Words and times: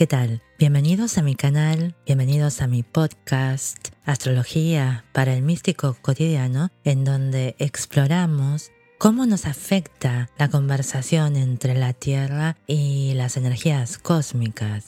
¿Qué 0.00 0.06
tal? 0.06 0.40
Bienvenidos 0.58 1.18
a 1.18 1.22
mi 1.22 1.34
canal, 1.34 1.94
bienvenidos 2.06 2.62
a 2.62 2.66
mi 2.66 2.82
podcast 2.82 3.88
Astrología 4.06 5.04
para 5.12 5.34
el 5.34 5.42
Místico 5.42 5.94
Cotidiano, 6.00 6.70
en 6.84 7.04
donde 7.04 7.54
exploramos 7.58 8.70
cómo 8.96 9.26
nos 9.26 9.44
afecta 9.44 10.30
la 10.38 10.48
conversación 10.48 11.36
entre 11.36 11.74
la 11.74 11.92
Tierra 11.92 12.56
y 12.66 13.12
las 13.12 13.36
energías 13.36 13.98
cósmicas. 13.98 14.86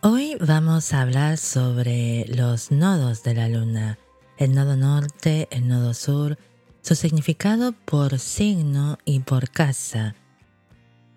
Hoy 0.00 0.38
vamos 0.40 0.94
a 0.94 1.02
hablar 1.02 1.36
sobre 1.36 2.24
los 2.26 2.70
nodos 2.70 3.22
de 3.22 3.34
la 3.34 3.46
Luna, 3.46 3.98
el 4.38 4.54
nodo 4.54 4.74
norte, 4.74 5.48
el 5.50 5.68
nodo 5.68 5.92
sur, 5.92 6.38
su 6.80 6.94
significado 6.94 7.72
por 7.72 8.18
signo 8.18 8.96
y 9.04 9.20
por 9.20 9.50
casa, 9.50 10.14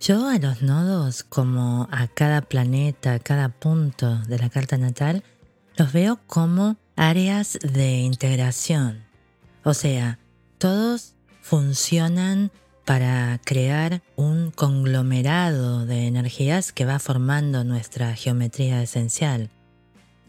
yo 0.03 0.27
a 0.27 0.37
los 0.37 0.61
nodos, 0.61 1.23
como 1.23 1.87
a 1.89 2.07
cada 2.07 2.41
planeta, 2.41 3.13
a 3.13 3.19
cada 3.19 3.47
punto 3.47 4.17
de 4.27 4.37
la 4.37 4.49
carta 4.49 4.77
natal, 4.77 5.23
los 5.77 5.93
veo 5.93 6.19
como 6.27 6.75
áreas 6.97 7.57
de 7.61 7.99
integración. 7.99 9.05
O 9.63 9.73
sea, 9.73 10.19
todos 10.57 11.15
funcionan 11.41 12.51
para 12.83 13.39
crear 13.45 14.01
un 14.17 14.51
conglomerado 14.51 15.85
de 15.85 16.07
energías 16.07 16.73
que 16.73 16.83
va 16.83 16.99
formando 16.99 17.63
nuestra 17.63 18.13
geometría 18.13 18.83
esencial. 18.83 19.51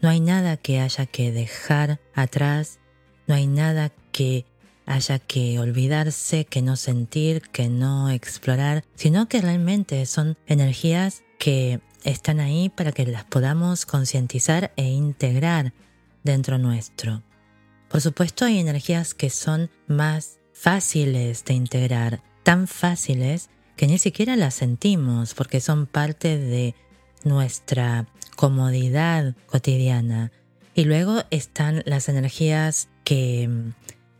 No 0.01 0.07
hay 0.07 0.21
nada 0.21 0.55
que 0.55 0.79
haya 0.79 1.05
que 1.05 1.33
dejar 1.33 1.99
atrás, 2.13 2.79
no 3.27 3.35
hay 3.35 3.47
nada 3.47 3.91
que 4.13 4.45
haya 4.85 5.19
que 5.19 5.59
olvidarse, 5.59 6.45
que 6.45 6.61
no 6.61 6.75
sentir, 6.75 7.41
que 7.41 7.69
no 7.69 8.09
explorar, 8.09 8.83
sino 8.95 9.27
que 9.27 9.41
realmente 9.41 10.05
son 10.05 10.37
energías 10.47 11.23
que 11.39 11.79
están 12.03 12.39
ahí 12.39 12.69
para 12.69 12.91
que 12.91 13.05
las 13.05 13.23
podamos 13.23 13.85
concientizar 13.85 14.71
e 14.75 14.83
integrar 14.83 15.73
dentro 16.23 16.57
nuestro. 16.57 17.23
Por 17.89 18.01
supuesto 18.01 18.45
hay 18.45 18.59
energías 18.59 19.13
que 19.13 19.29
son 19.29 19.69
más 19.87 20.37
fáciles 20.53 21.45
de 21.45 21.53
integrar, 21.53 22.21
tan 22.43 22.67
fáciles 22.67 23.49
que 23.75 23.87
ni 23.87 23.97
siquiera 23.97 24.35
las 24.35 24.53
sentimos 24.53 25.33
porque 25.33 25.59
son 25.59 25.85
parte 25.85 26.37
de 26.37 26.75
nuestra 27.23 28.07
comodidad 28.35 29.35
cotidiana. 29.47 30.31
Y 30.73 30.83
luego 30.83 31.23
están 31.29 31.83
las 31.85 32.09
energías 32.09 32.89
que 33.03 33.49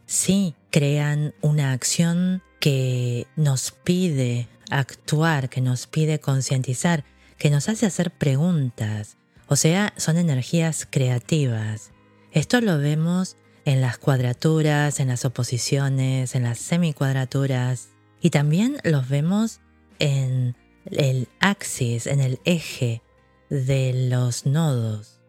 sí 0.05 0.55
crean 0.71 1.33
una 1.41 1.71
acción 1.71 2.41
que 2.59 3.27
nos 3.35 3.71
pide 3.71 4.47
actuar, 4.69 5.49
que 5.49 5.61
nos 5.61 5.87
pide 5.87 6.19
concientizar, 6.19 7.03
que 7.37 7.49
nos 7.49 7.69
hace 7.69 7.85
hacer 7.85 8.11
preguntas, 8.11 9.17
o 9.47 9.55
sea, 9.55 9.93
son 9.97 10.17
energías 10.17 10.87
creativas. 10.89 11.91
Esto 12.31 12.61
lo 12.61 12.79
vemos 12.79 13.37
en 13.65 13.81
las 13.81 13.97
cuadraturas, 13.97 14.99
en 14.99 15.07
las 15.07 15.25
oposiciones, 15.25 16.35
en 16.35 16.43
las 16.43 16.59
semicuadraturas 16.59 17.89
y 18.21 18.31
también 18.31 18.77
los 18.83 19.07
vemos 19.07 19.59
en 19.99 20.55
el 20.85 21.27
axis, 21.39 22.07
en 22.07 22.21
el 22.21 22.39
eje 22.45 23.01
de 23.49 24.07
los 24.09 24.45
nodos. 24.45 25.19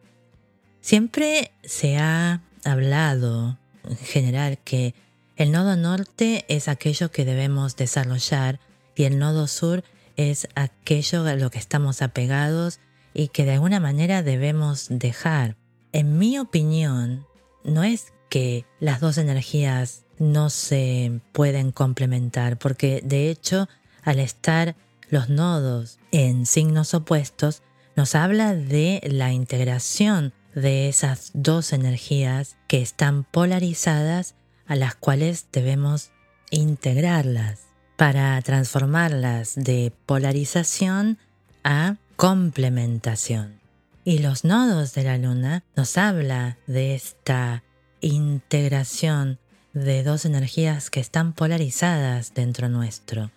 Siempre 0.81 1.53
se 1.63 1.99
ha 1.99 2.43
hablado 2.65 3.59
general 4.03 4.59
que 4.59 4.95
el 5.37 5.53
nodo 5.53 5.77
norte 5.77 6.45
es 6.49 6.69
aquello 6.69 7.11
que 7.11 7.25
debemos 7.25 7.77
desarrollar 7.77 8.59
y 8.95 9.05
el 9.05 9.19
nodo 9.19 9.47
sur 9.47 9.85
es 10.17 10.49
aquello 10.55 11.27
a 11.27 11.35
lo 11.35 11.51
que 11.51 11.59
estamos 11.59 12.01
apegados 12.03 12.81
y 13.13 13.29
que 13.29 13.45
de 13.45 13.53
alguna 13.53 13.81
manera 13.81 14.23
debemos 14.23 14.87
dejar. 14.89 15.57
En 15.93 16.19
mi 16.19 16.39
opinión, 16.39 17.27
no 17.65 17.85
es 17.85 18.13
que 18.29 18.65
las 18.81 19.01
dos 19.01 19.19
energías 19.19 20.05
no 20.19 20.51
se 20.51 21.21
pueden 21.33 21.73
complementar, 21.73 22.59
porque 22.59 23.03
de 23.05 23.31
hecho, 23.31 23.69
al 24.03 24.19
estar 24.19 24.77
los 25.11 25.29
nodos 25.29 25.99
en 26.13 26.47
signos 26.47 26.95
opuestos, 26.95 27.63
nos 27.95 28.15
habla 28.15 28.55
de 28.55 29.01
la 29.05 29.33
integración 29.33 30.33
de 30.57 30.89
esas 30.89 31.31
dos 31.35 31.73
energías 31.73 32.57
que 32.67 32.81
están 32.83 33.25
polarizadas 33.25 34.35
a 34.67 34.75
las 34.75 34.97
cuales 34.97 35.47
debemos 35.53 36.11
integrarlas 36.51 37.61
para 37.97 38.41
transformarlas 38.43 39.55
de 39.55 39.93
polarización 40.07 41.19
a 41.63 41.97
complementación. 42.17 43.61
Y 44.03 44.19
los 44.19 44.45
nodos 44.45 44.95
de 44.95 45.05
la 45.05 45.19
luna 45.19 45.63
nos 45.77 45.99
habla 45.99 46.57
de 46.67 46.95
esta 46.95 47.63
integración 48.01 49.39
de 49.75 50.03
dos 50.05 50.25
energías 50.25 50.89
que 50.89 51.01
están 51.01 51.35
polarizadas 51.35 52.33
dentro 52.33 52.71
nuestro. 52.71 53.31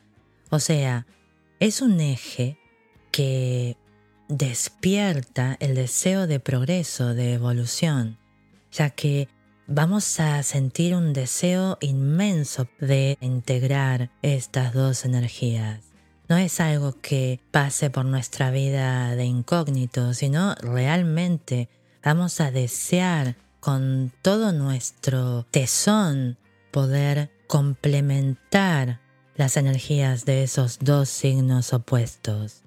O 0.50 0.59
sea, 0.59 1.06
es 1.59 1.81
un 1.81 2.00
eje 2.00 2.58
que 3.12 3.75
despierta 4.29 5.57
el 5.59 5.75
deseo 5.75 6.28
de 6.28 6.40
progreso, 6.40 7.13
de 7.13 7.34
evolución, 7.34 8.17
ya 8.72 8.91
que 8.91 9.28
vamos 9.67 10.19
a 10.19 10.41
sentir 10.44 10.95
un 10.95 11.13
deseo 11.13 11.78
inmenso 11.81 12.67
de 12.79 13.17
integrar 13.22 14.12
estas 14.22 14.73
dos 14.73 15.03
energías. 15.03 15.81
No 16.29 16.38
es 16.38 16.59
algo 16.59 16.95
que 17.01 17.40
pase 17.50 17.90
por 17.90 18.06
nuestra 18.06 18.51
vida 18.51 19.16
de 19.16 19.25
incógnito, 19.25 20.13
sino 20.13 20.53
realmente 20.56 21.67
vamos 22.03 22.40
a 22.40 22.51
desear 22.51 23.35
con 23.59 24.13
todo 24.22 24.51
nuestro 24.51 25.47
tesón 25.50 26.38
poder 26.72 27.31
complementar 27.47 29.01
las 29.35 29.57
energías 29.57 30.25
de 30.25 30.44
esos 30.44 30.78
dos 30.79 31.09
signos 31.09 31.73
opuestos. 31.73 32.61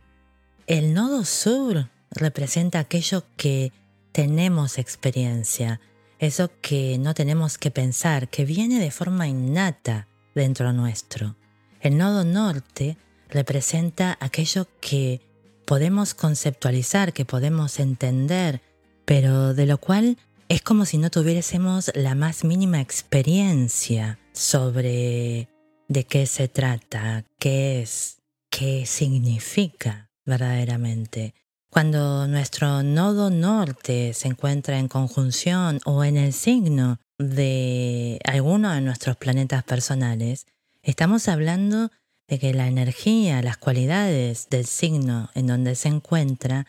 El 0.73 0.95
nodo 0.95 1.27
sur 1.27 1.91
representa 2.11 2.79
aquello 2.79 3.25
que 3.37 3.75
tenemos 4.11 4.79
experiencia, 4.79 5.83
eso 6.19 6.51
que 6.63 6.97
no 6.97 7.13
tenemos 7.13 7.59
que 7.59 7.71
pensar, 7.71 8.31
que 8.31 8.47
viene 8.47 8.81
de 8.81 8.91
forma 8.91 9.29
innata 9.29 10.09
dentro 10.35 10.73
nuestro. 10.73 11.37
El 11.83 11.99
nodo 11.99 12.25
norte 12.25 12.97
representa 13.29 14.17
aquello 14.19 14.67
que 14.81 15.21
podemos 15.67 16.15
conceptualizar, 16.15 17.13
que 17.13 17.27
podemos 17.27 17.79
entender, 17.79 18.63
pero 19.05 19.53
de 19.53 19.67
lo 19.67 19.77
cual 19.77 20.17
es 20.49 20.63
como 20.63 20.87
si 20.87 20.97
no 20.97 21.11
tuviésemos 21.11 21.93
la 21.95 22.15
más 22.15 22.45
mínima 22.45 22.81
experiencia 22.81 24.19
sobre 24.33 25.51
de 25.89 26.05
qué 26.05 26.25
se 26.25 26.49
trata, 26.49 27.27
qué 27.39 27.83
es, 27.83 28.23
qué 28.49 28.87
significa 28.87 30.09
verdaderamente. 30.25 31.35
Cuando 31.71 32.27
nuestro 32.29 32.83
nodo 32.83 33.31
norte 33.31 34.13
se 34.13 34.29
encuentra 34.29 34.79
en 34.79 34.89
conjunción 34.89 35.81
o 35.85 36.05
en 36.05 36.19
el 36.19 36.33
signo 36.33 37.01
de 37.19 38.21
alguno 38.25 38.73
de 38.73 38.83
nuestros 38.83 39.17
planetas 39.17 39.65
personales, 39.65 40.47
estamos 40.83 41.29
hablando 41.29 41.91
de 42.29 42.39
que 42.39 42.53
la 42.53 42.67
energía, 42.67 43.43
las 43.43 43.57
cualidades 43.57 44.49
del 44.51 44.67
signo 44.67 45.31
en 45.35 45.47
donde 45.47 45.75
se 45.75 45.89
encuentra 45.89 46.67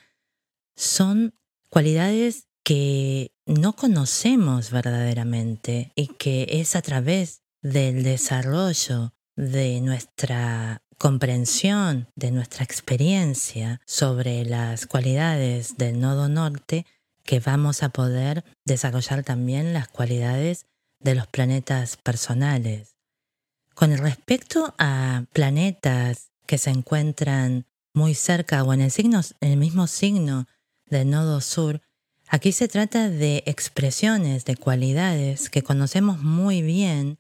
son 0.76 1.34
cualidades 1.70 2.48
que 2.64 3.32
no 3.46 3.74
conocemos 3.74 4.72
verdaderamente 4.72 5.92
y 5.96 6.08
que 6.08 6.48
es 6.50 6.76
a 6.76 6.82
través 6.82 7.42
del 7.62 8.04
desarrollo 8.04 9.14
de 9.36 9.82
nuestra 9.82 10.83
comprensión 10.98 12.08
de 12.16 12.32
nuestra 12.32 12.64
experiencia 12.64 13.82
sobre 13.86 14.46
las 14.46 14.86
cualidades 14.86 15.78
del 15.78 16.00
nodo 16.00 16.30
norte 16.30 16.86
que 17.24 17.40
vamos 17.40 17.84
a 17.84 17.90
poder 17.90 18.44
desarrollar 18.66 19.24
también 19.24 19.74
las 19.74 19.88
cualidades 19.88 20.66
de 21.00 21.16
los 21.16 21.28
planetas 21.28 21.98
personales. 21.98 22.96
Con 23.74 23.96
respecto 23.98 24.76
a 24.78 25.26
planetas 25.34 26.32
que 26.46 26.58
se 26.58 26.70
encuentran 26.70 27.66
muy 27.94 28.14
cerca 28.14 28.64
o 28.64 28.74
en 28.74 28.82
el, 28.82 29.58
mismo 29.58 29.88
signo 29.88 30.48
del 30.86 31.10
nodo 31.10 31.42
sur, 31.42 31.82
aquí 32.28 32.52
se 32.52 32.68
trata 32.68 33.10
de 33.10 33.44
expresiones 33.46 34.46
de 34.46 34.56
cualidades 34.56 35.50
que 35.50 35.64
conocemos 35.64 36.22
muy 36.22 36.62
bien 36.62 37.20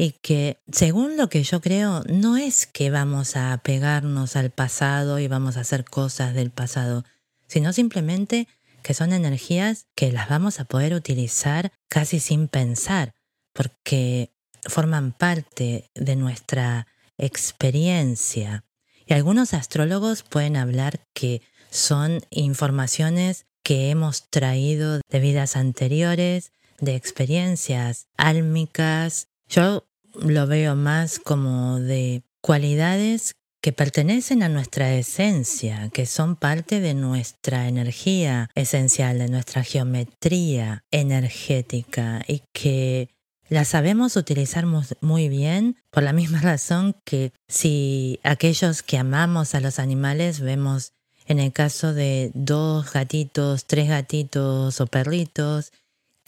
y 0.00 0.12
que, 0.12 0.62
según 0.72 1.18
lo 1.18 1.28
que 1.28 1.42
yo 1.42 1.60
creo, 1.60 2.02
no 2.08 2.38
es 2.38 2.66
que 2.66 2.88
vamos 2.88 3.36
a 3.36 3.52
apegarnos 3.52 4.34
al 4.34 4.48
pasado 4.48 5.18
y 5.18 5.28
vamos 5.28 5.58
a 5.58 5.60
hacer 5.60 5.84
cosas 5.84 6.32
del 6.32 6.50
pasado, 6.50 7.04
sino 7.46 7.74
simplemente 7.74 8.48
que 8.82 8.94
son 8.94 9.12
energías 9.12 9.88
que 9.94 10.10
las 10.10 10.30
vamos 10.30 10.58
a 10.58 10.64
poder 10.64 10.94
utilizar 10.94 11.70
casi 11.90 12.18
sin 12.18 12.48
pensar, 12.48 13.12
porque 13.52 14.32
forman 14.66 15.12
parte 15.12 15.90
de 15.94 16.16
nuestra 16.16 16.86
experiencia. 17.18 18.64
Y 19.04 19.12
algunos 19.12 19.52
astrólogos 19.52 20.22
pueden 20.22 20.56
hablar 20.56 21.00
que 21.12 21.42
son 21.70 22.22
informaciones 22.30 23.44
que 23.62 23.90
hemos 23.90 24.30
traído 24.30 25.02
de 25.10 25.20
vidas 25.20 25.56
anteriores, 25.56 26.52
de 26.78 26.96
experiencias 26.96 28.06
álmicas. 28.16 29.28
Yo 29.46 29.89
lo 30.14 30.46
veo 30.46 30.76
más 30.76 31.18
como 31.18 31.80
de 31.80 32.22
cualidades 32.40 33.34
que 33.62 33.72
pertenecen 33.72 34.42
a 34.42 34.48
nuestra 34.48 34.94
esencia, 34.94 35.90
que 35.90 36.06
son 36.06 36.36
parte 36.36 36.80
de 36.80 36.94
nuestra 36.94 37.68
energía 37.68 38.48
esencial, 38.54 39.18
de 39.18 39.28
nuestra 39.28 39.62
geometría 39.62 40.82
energética 40.90 42.22
y 42.26 42.42
que 42.52 43.10
la 43.48 43.64
sabemos 43.64 44.16
utilizar 44.16 44.64
muy 45.00 45.28
bien 45.28 45.76
por 45.90 46.02
la 46.02 46.12
misma 46.14 46.40
razón 46.40 46.96
que 47.04 47.32
si 47.48 48.18
aquellos 48.22 48.82
que 48.82 48.96
amamos 48.96 49.54
a 49.54 49.60
los 49.60 49.78
animales 49.78 50.40
vemos 50.40 50.92
en 51.26 51.38
el 51.38 51.52
caso 51.52 51.92
de 51.92 52.32
dos 52.34 52.92
gatitos, 52.92 53.66
tres 53.66 53.88
gatitos 53.88 54.80
o 54.80 54.86
perritos, 54.86 55.72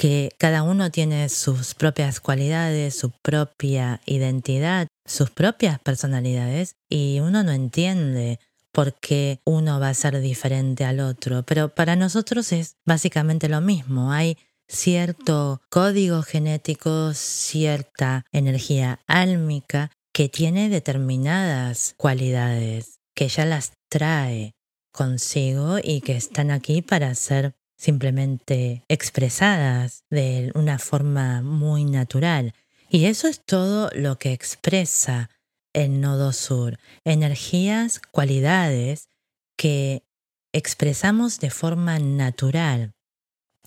que 0.03 0.33
cada 0.37 0.65
uno 0.65 0.91
tiene 0.91 1.29
sus 1.29 1.75
propias 1.75 2.19
cualidades, 2.19 2.99
su 2.99 3.13
propia 3.23 4.01
identidad, 4.05 4.89
sus 5.07 5.31
propias 5.31 5.79
personalidades 5.79 6.75
y 6.89 7.21
uno 7.21 7.45
no 7.45 7.53
entiende 7.53 8.41
por 8.73 8.95
qué 8.95 9.39
uno 9.45 9.79
va 9.79 9.91
a 9.91 9.95
ser 9.95 10.21
diferente 10.21 10.85
al 10.85 10.99
otro, 10.99 11.45
pero 11.45 11.69
para 11.69 11.95
nosotros 11.95 12.51
es 12.51 12.75
básicamente 12.85 13.49
lo 13.49 13.61
mismo, 13.61 14.11
hay 14.11 14.37
cierto 14.67 15.61
código 15.71 16.25
genético, 16.25 17.15
cierta 17.15 18.25
energía 18.33 18.99
álmica 19.07 19.93
que 20.13 20.29
tiene 20.29 20.69
determinadas 20.69 21.95
cualidades, 21.97 22.99
que 23.15 23.29
ya 23.29 23.47
las 23.47 23.75
trae 23.89 24.57
consigo 24.93 25.77
y 25.81 26.01
que 26.01 26.17
están 26.17 26.51
aquí 26.51 26.83
para 26.83 27.15
ser 27.15 27.55
simplemente 27.83 28.85
expresadas 28.87 30.05
de 30.09 30.53
una 30.55 30.79
forma 30.79 31.43
muy 31.43 31.85
natural. 31.85 32.55
Y 32.89 33.07
eso 33.07 33.27
es 33.27 33.45
todo 33.45 33.91
lo 33.93 34.21
que 34.21 34.33
expresa 34.33 35.31
el 35.73 36.01
nodo 36.01 36.33
sur, 36.33 36.79
energías, 37.05 38.01
cualidades 38.13 39.09
que 39.57 40.05
expresamos 40.53 41.41
de 41.41 41.51
forma 41.51 41.99
natural. 41.99 42.95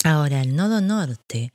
Ahora, 0.06 0.40
el 0.40 0.56
nodo 0.56 0.80
norte, 0.80 1.52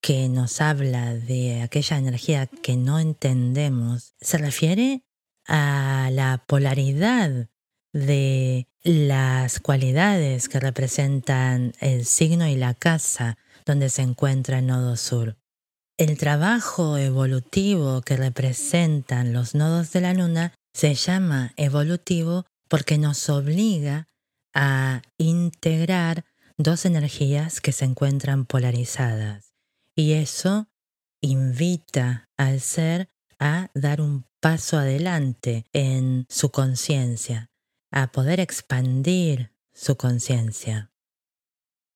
que 0.00 0.30
nos 0.30 0.62
habla 0.62 1.14
de 1.14 1.60
aquella 1.60 1.98
energía 1.98 2.46
que 2.46 2.78
no 2.78 2.98
entendemos, 2.98 4.14
se 4.22 4.38
refiere 4.38 5.04
a 5.46 6.08
la 6.10 6.42
polaridad 6.46 7.50
de 7.92 8.66
las 8.82 9.60
cualidades 9.60 10.48
que 10.48 10.60
representan 10.60 11.72
el 11.80 12.04
signo 12.04 12.46
y 12.46 12.56
la 12.56 12.74
casa 12.74 13.36
donde 13.66 13.90
se 13.90 14.02
encuentra 14.02 14.58
el 14.60 14.66
nodo 14.66 14.96
sur. 14.96 15.36
El 15.98 16.16
trabajo 16.16 16.96
evolutivo 16.96 18.00
que 18.00 18.16
representan 18.16 19.32
los 19.32 19.54
nodos 19.54 19.92
de 19.92 20.00
la 20.00 20.14
luna 20.14 20.54
se 20.72 20.94
llama 20.94 21.52
evolutivo 21.56 22.46
porque 22.68 22.96
nos 22.96 23.28
obliga 23.28 24.06
a 24.54 25.02
integrar 25.18 26.24
dos 26.56 26.84
energías 26.84 27.60
que 27.60 27.72
se 27.72 27.84
encuentran 27.84 28.46
polarizadas 28.46 29.52
y 29.94 30.14
eso 30.14 30.68
invita 31.20 32.24
al 32.38 32.60
ser 32.60 33.10
a 33.38 33.70
dar 33.74 34.00
un 34.00 34.24
paso 34.40 34.78
adelante 34.78 35.66
en 35.72 36.24
su 36.28 36.50
conciencia, 36.50 37.49
a 37.90 38.12
poder 38.12 38.40
expandir 38.40 39.52
su 39.72 39.96
conciencia. 39.96 40.90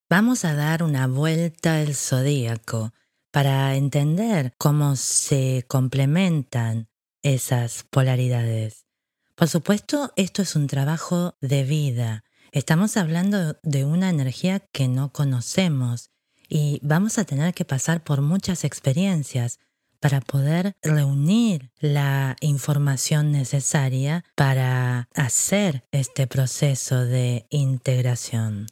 Vamos 0.08 0.44
a 0.44 0.54
dar 0.54 0.82
una 0.82 1.06
vuelta 1.06 1.76
al 1.76 1.94
zodíaco 1.94 2.92
para 3.30 3.74
entender 3.74 4.54
cómo 4.58 4.96
se 4.96 5.64
complementan 5.66 6.88
esas 7.22 7.84
polaridades. 7.84 8.86
Por 9.34 9.48
supuesto, 9.48 10.12
esto 10.16 10.42
es 10.42 10.54
un 10.54 10.68
trabajo 10.68 11.36
de 11.40 11.64
vida. 11.64 12.22
Estamos 12.52 12.96
hablando 12.96 13.58
de 13.62 13.84
una 13.84 14.10
energía 14.10 14.60
que 14.60 14.86
no 14.86 15.12
conocemos 15.12 16.10
y 16.48 16.78
vamos 16.82 17.18
a 17.18 17.24
tener 17.24 17.52
que 17.54 17.64
pasar 17.64 18.04
por 18.04 18.20
muchas 18.20 18.62
experiencias 18.62 19.58
para 20.04 20.20
poder 20.20 20.76
reunir 20.82 21.70
la 21.80 22.36
información 22.42 23.32
necesaria 23.32 24.22
para 24.34 25.08
hacer 25.14 25.86
este 25.92 26.26
proceso 26.26 27.06
de 27.06 27.46
integración. 27.48 28.66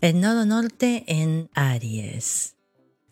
El 0.00 0.18
nodo 0.18 0.46
norte 0.46 1.04
en 1.06 1.50
Aries. 1.52 2.56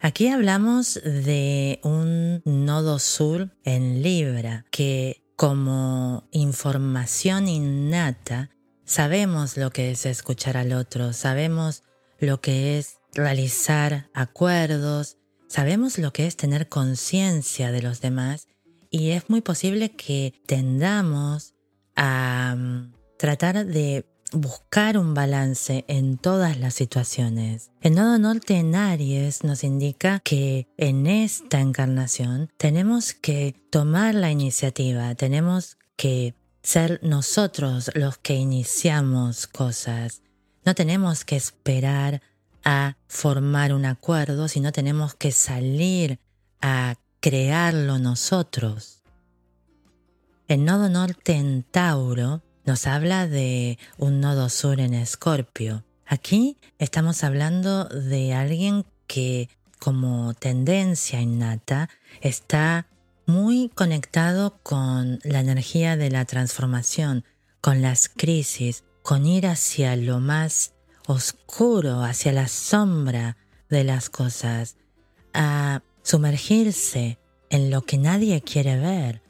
Aquí 0.00 0.28
hablamos 0.28 0.94
de 1.04 1.80
un 1.82 2.40
nodo 2.46 2.98
sur 2.98 3.54
en 3.64 4.02
Libra 4.02 4.64
que 4.70 5.22
como 5.36 6.28
información 6.30 7.46
innata 7.46 8.48
Sabemos 8.92 9.56
lo 9.56 9.70
que 9.70 9.90
es 9.90 10.04
escuchar 10.04 10.58
al 10.58 10.74
otro, 10.74 11.14
sabemos 11.14 11.82
lo 12.18 12.42
que 12.42 12.78
es 12.78 12.98
realizar 13.14 14.10
acuerdos, 14.12 15.16
sabemos 15.48 15.96
lo 15.96 16.12
que 16.12 16.26
es 16.26 16.36
tener 16.36 16.68
conciencia 16.68 17.72
de 17.72 17.80
los 17.80 18.02
demás 18.02 18.48
y 18.90 19.12
es 19.12 19.30
muy 19.30 19.40
posible 19.40 19.92
que 19.92 20.34
tendamos 20.44 21.54
a 21.96 22.54
mm, 22.54 22.92
tratar 23.16 23.64
de 23.64 24.04
buscar 24.30 24.98
un 24.98 25.14
balance 25.14 25.86
en 25.88 26.18
todas 26.18 26.58
las 26.58 26.74
situaciones. 26.74 27.70
El 27.80 27.94
nodo 27.94 28.18
norte 28.18 28.58
en 28.58 28.74
Aries 28.74 29.42
nos 29.42 29.64
indica 29.64 30.20
que 30.20 30.68
en 30.76 31.06
esta 31.06 31.60
encarnación 31.60 32.50
tenemos 32.58 33.14
que 33.14 33.54
tomar 33.70 34.14
la 34.14 34.30
iniciativa, 34.30 35.14
tenemos 35.14 35.78
que 35.96 36.34
ser 36.62 37.00
nosotros 37.02 37.90
los 37.94 38.18
que 38.18 38.34
iniciamos 38.34 39.46
cosas. 39.46 40.22
No 40.64 40.74
tenemos 40.74 41.24
que 41.24 41.36
esperar 41.36 42.22
a 42.64 42.96
formar 43.08 43.72
un 43.72 43.84
acuerdo, 43.84 44.48
sino 44.48 44.72
tenemos 44.72 45.14
que 45.14 45.32
salir 45.32 46.18
a 46.60 46.94
crearlo 47.20 47.98
nosotros. 47.98 49.02
El 50.48 50.64
nodo 50.64 50.88
norte 50.88 51.34
en 51.34 51.62
Tauro 51.62 52.42
nos 52.64 52.86
habla 52.86 53.26
de 53.26 53.78
un 53.98 54.20
nodo 54.20 54.48
sur 54.48 54.80
en 54.80 54.94
Escorpio. 54.94 55.84
Aquí 56.06 56.58
estamos 56.78 57.24
hablando 57.24 57.86
de 57.86 58.34
alguien 58.34 58.84
que 59.06 59.48
como 59.78 60.34
tendencia 60.34 61.20
innata 61.20 61.88
está 62.20 62.86
muy 63.32 63.70
conectado 63.70 64.58
con 64.62 65.18
la 65.24 65.40
energía 65.40 65.96
de 65.96 66.10
la 66.10 66.26
transformación, 66.26 67.24
con 67.62 67.80
las 67.80 68.10
crisis, 68.10 68.84
con 69.02 69.24
ir 69.24 69.46
hacia 69.46 69.96
lo 69.96 70.20
más 70.20 70.74
oscuro, 71.06 72.02
hacia 72.02 72.32
la 72.32 72.46
sombra 72.46 73.38
de 73.70 73.84
las 73.84 74.10
cosas, 74.10 74.76
a 75.32 75.82
sumergirse 76.02 77.18
en 77.48 77.70
lo 77.70 77.82
que 77.82 77.96
nadie 77.96 78.42
quiere 78.42 78.78
ver, 78.78 79.22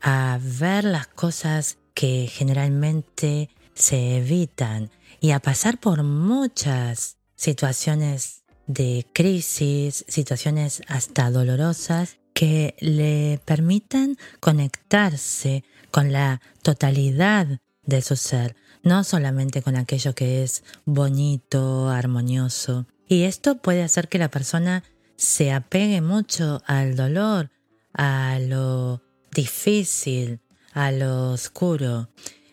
a 0.00 0.38
ver 0.40 0.84
las 0.84 1.08
cosas 1.08 1.78
que 1.94 2.30
generalmente 2.32 3.50
se 3.74 4.18
evitan 4.18 4.90
y 5.20 5.32
a 5.32 5.40
pasar 5.40 5.80
por 5.80 6.04
muchas 6.04 7.16
situaciones 7.34 8.44
de 8.68 9.04
crisis, 9.12 10.04
situaciones 10.06 10.82
hasta 10.86 11.30
dolorosas 11.32 12.18
que 12.38 12.76
le 12.78 13.40
permitan 13.44 14.16
conectarse 14.38 15.64
con 15.90 16.12
la 16.12 16.40
totalidad 16.62 17.58
de 17.84 18.00
su 18.00 18.14
ser, 18.14 18.54
no 18.84 19.02
solamente 19.02 19.60
con 19.60 19.74
aquello 19.74 20.14
que 20.14 20.44
es 20.44 20.62
bonito, 20.84 21.88
armonioso. 21.88 22.86
Y 23.08 23.24
esto 23.24 23.56
puede 23.58 23.82
hacer 23.82 24.06
que 24.06 24.20
la 24.20 24.30
persona 24.30 24.84
se 25.16 25.50
apegue 25.50 26.00
mucho 26.00 26.62
al 26.64 26.94
dolor, 26.94 27.50
a 27.92 28.38
lo 28.40 29.02
difícil, 29.34 30.38
a 30.74 30.92
lo 30.92 31.32
oscuro. 31.32 32.08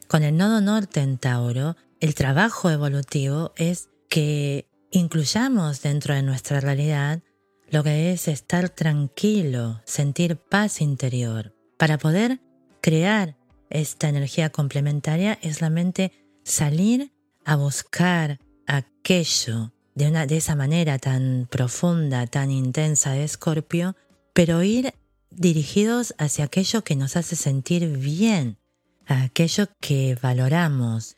Con 0.08 0.24
el 0.24 0.36
nodo 0.36 0.62
norte 0.62 1.02
en 1.02 1.20
Tauro, 1.20 1.78
el 2.00 2.16
trabajo 2.16 2.72
evolutivo 2.72 3.54
es 3.56 3.90
que 4.10 4.68
incluyamos 4.90 5.84
dentro 5.84 6.16
de 6.16 6.24
nuestra 6.24 6.60
realidad 6.60 7.22
lo 7.70 7.84
que 7.84 8.12
es 8.12 8.28
estar 8.28 8.70
tranquilo, 8.70 9.82
sentir 9.86 10.38
paz 10.38 10.82
interior. 10.82 11.54
Para 11.78 11.98
poder 11.98 12.40
crear 12.82 13.36
esta 13.70 14.10
energía 14.10 14.50
complementaria 14.50 15.38
es 15.42 15.60
realmente 15.60 16.12
salir 16.44 17.12
a 17.44 17.56
buscar 17.56 18.40
aquello 18.68 19.74
de, 19.96 20.08
una, 20.08 20.26
de 20.26 20.38
esa 20.38 20.56
manera 20.56 21.00
tan 21.00 21.48
profunda, 21.50 22.28
tan 22.28 22.52
intensa 22.52 23.12
de 23.12 23.24
Escorpio, 23.24 23.96
pero 24.34 24.64
ir 24.64 24.94
dirigidos 25.32 26.14
hacia 26.18 26.46
aquello 26.46 26.84
que 26.84 26.96
nos 26.96 27.16
hace 27.16 27.36
sentir 27.36 27.88
bien, 27.98 28.58
aquello 29.06 29.68
que 29.80 30.18
valoramos, 30.22 31.18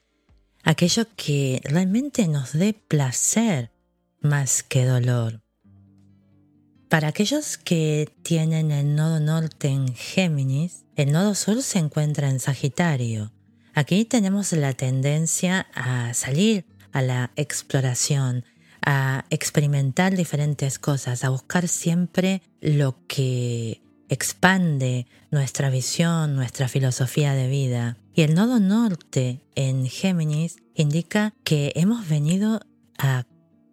aquello 0.63 1.05
que 1.15 1.61
realmente 1.63 2.27
nos 2.27 2.53
dé 2.53 2.73
placer 2.73 3.71
más 4.21 4.63
que 4.63 4.85
dolor. 4.85 5.41
Para 6.89 7.09
aquellos 7.09 7.57
que 7.57 8.09
tienen 8.23 8.71
el 8.71 8.95
nodo 8.95 9.19
norte 9.19 9.67
en 9.67 9.93
Géminis, 9.93 10.85
el 10.95 11.11
nodo 11.11 11.35
sur 11.35 11.61
se 11.61 11.79
encuentra 11.79 12.29
en 12.29 12.39
Sagitario. 12.39 13.33
Aquí 13.73 14.05
tenemos 14.05 14.53
la 14.53 14.71
tendencia 14.71 15.67
a 15.75 16.13
salir 16.13 16.65
a 16.93 17.01
la 17.01 17.31
exploración, 17.35 18.45
a 18.81 19.25
experimentar 19.29 20.15
diferentes 20.15 20.79
cosas, 20.79 21.25
a 21.25 21.29
buscar 21.29 21.67
siempre 21.67 22.41
lo 22.61 22.95
que 23.07 23.81
expande 24.07 25.07
nuestra 25.29 25.69
visión, 25.69 26.37
nuestra 26.37 26.69
filosofía 26.69 27.33
de 27.33 27.49
vida. 27.49 27.97
Y 28.15 28.21
el 28.21 28.33
nodo 28.33 28.61
norte 28.61 29.41
en 29.55 29.87
Géminis 29.87 30.55
indica 30.73 31.33
que 31.43 31.73
hemos 31.75 32.07
venido 32.07 32.61
a 32.97 33.25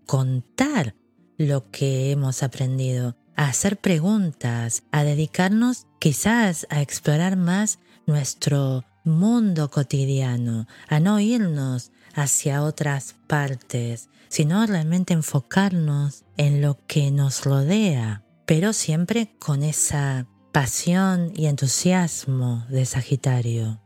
contar 0.04 0.96
lo 1.36 1.70
que 1.70 2.10
hemos 2.10 2.42
aprendido, 2.42 3.16
a 3.36 3.48
hacer 3.48 3.76
preguntas, 3.78 4.84
a 4.92 5.04
dedicarnos 5.04 5.86
quizás 5.98 6.66
a 6.70 6.80
explorar 6.80 7.36
más 7.36 7.78
nuestro 8.06 8.84
mundo 9.04 9.70
cotidiano, 9.70 10.66
a 10.88 11.00
no 11.00 11.20
irnos 11.20 11.90
hacia 12.14 12.62
otras 12.62 13.16
partes, 13.26 14.08
sino 14.28 14.66
realmente 14.66 15.14
enfocarnos 15.14 16.24
en 16.36 16.62
lo 16.62 16.78
que 16.86 17.10
nos 17.10 17.44
rodea, 17.44 18.22
pero 18.46 18.72
siempre 18.72 19.34
con 19.38 19.62
esa 19.62 20.26
pasión 20.52 21.32
y 21.34 21.46
entusiasmo 21.46 22.64
de 22.68 22.86
Sagitario. 22.86 23.80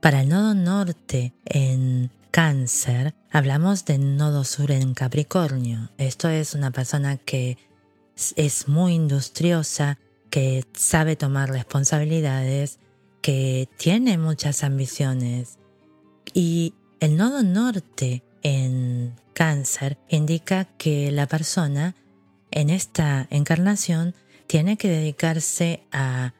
Para 0.00 0.22
el 0.22 0.28
nodo 0.28 0.54
norte 0.54 1.34
en 1.44 2.10
cáncer, 2.32 3.14
hablamos 3.30 3.84
del 3.84 4.16
nodo 4.16 4.44
sur 4.44 4.70
en 4.72 4.94
Capricornio. 4.94 5.90
Esto 5.98 6.30
es 6.30 6.54
una 6.54 6.70
persona 6.70 7.18
que 7.18 7.58
es 8.36 8.68
muy 8.68 8.94
industriosa, 8.94 9.98
que 10.30 10.64
sabe 10.72 11.14
tomar 11.14 11.50
responsabilidades, 11.50 12.78
que 13.20 13.68
tiene 13.76 14.16
muchas 14.16 14.64
ambiciones. 14.64 15.58
Y 16.32 16.72
el 17.00 17.18
nodo 17.18 17.42
norte 17.42 18.24
en 18.42 19.14
cáncer 19.34 19.98
indica 20.08 20.64
que 20.64 21.12
la 21.12 21.26
persona 21.26 21.94
en 22.50 22.70
esta 22.70 23.26
encarnación 23.28 24.14
tiene 24.46 24.78
que 24.78 24.88
dedicarse 24.88 25.82
a 25.92 26.32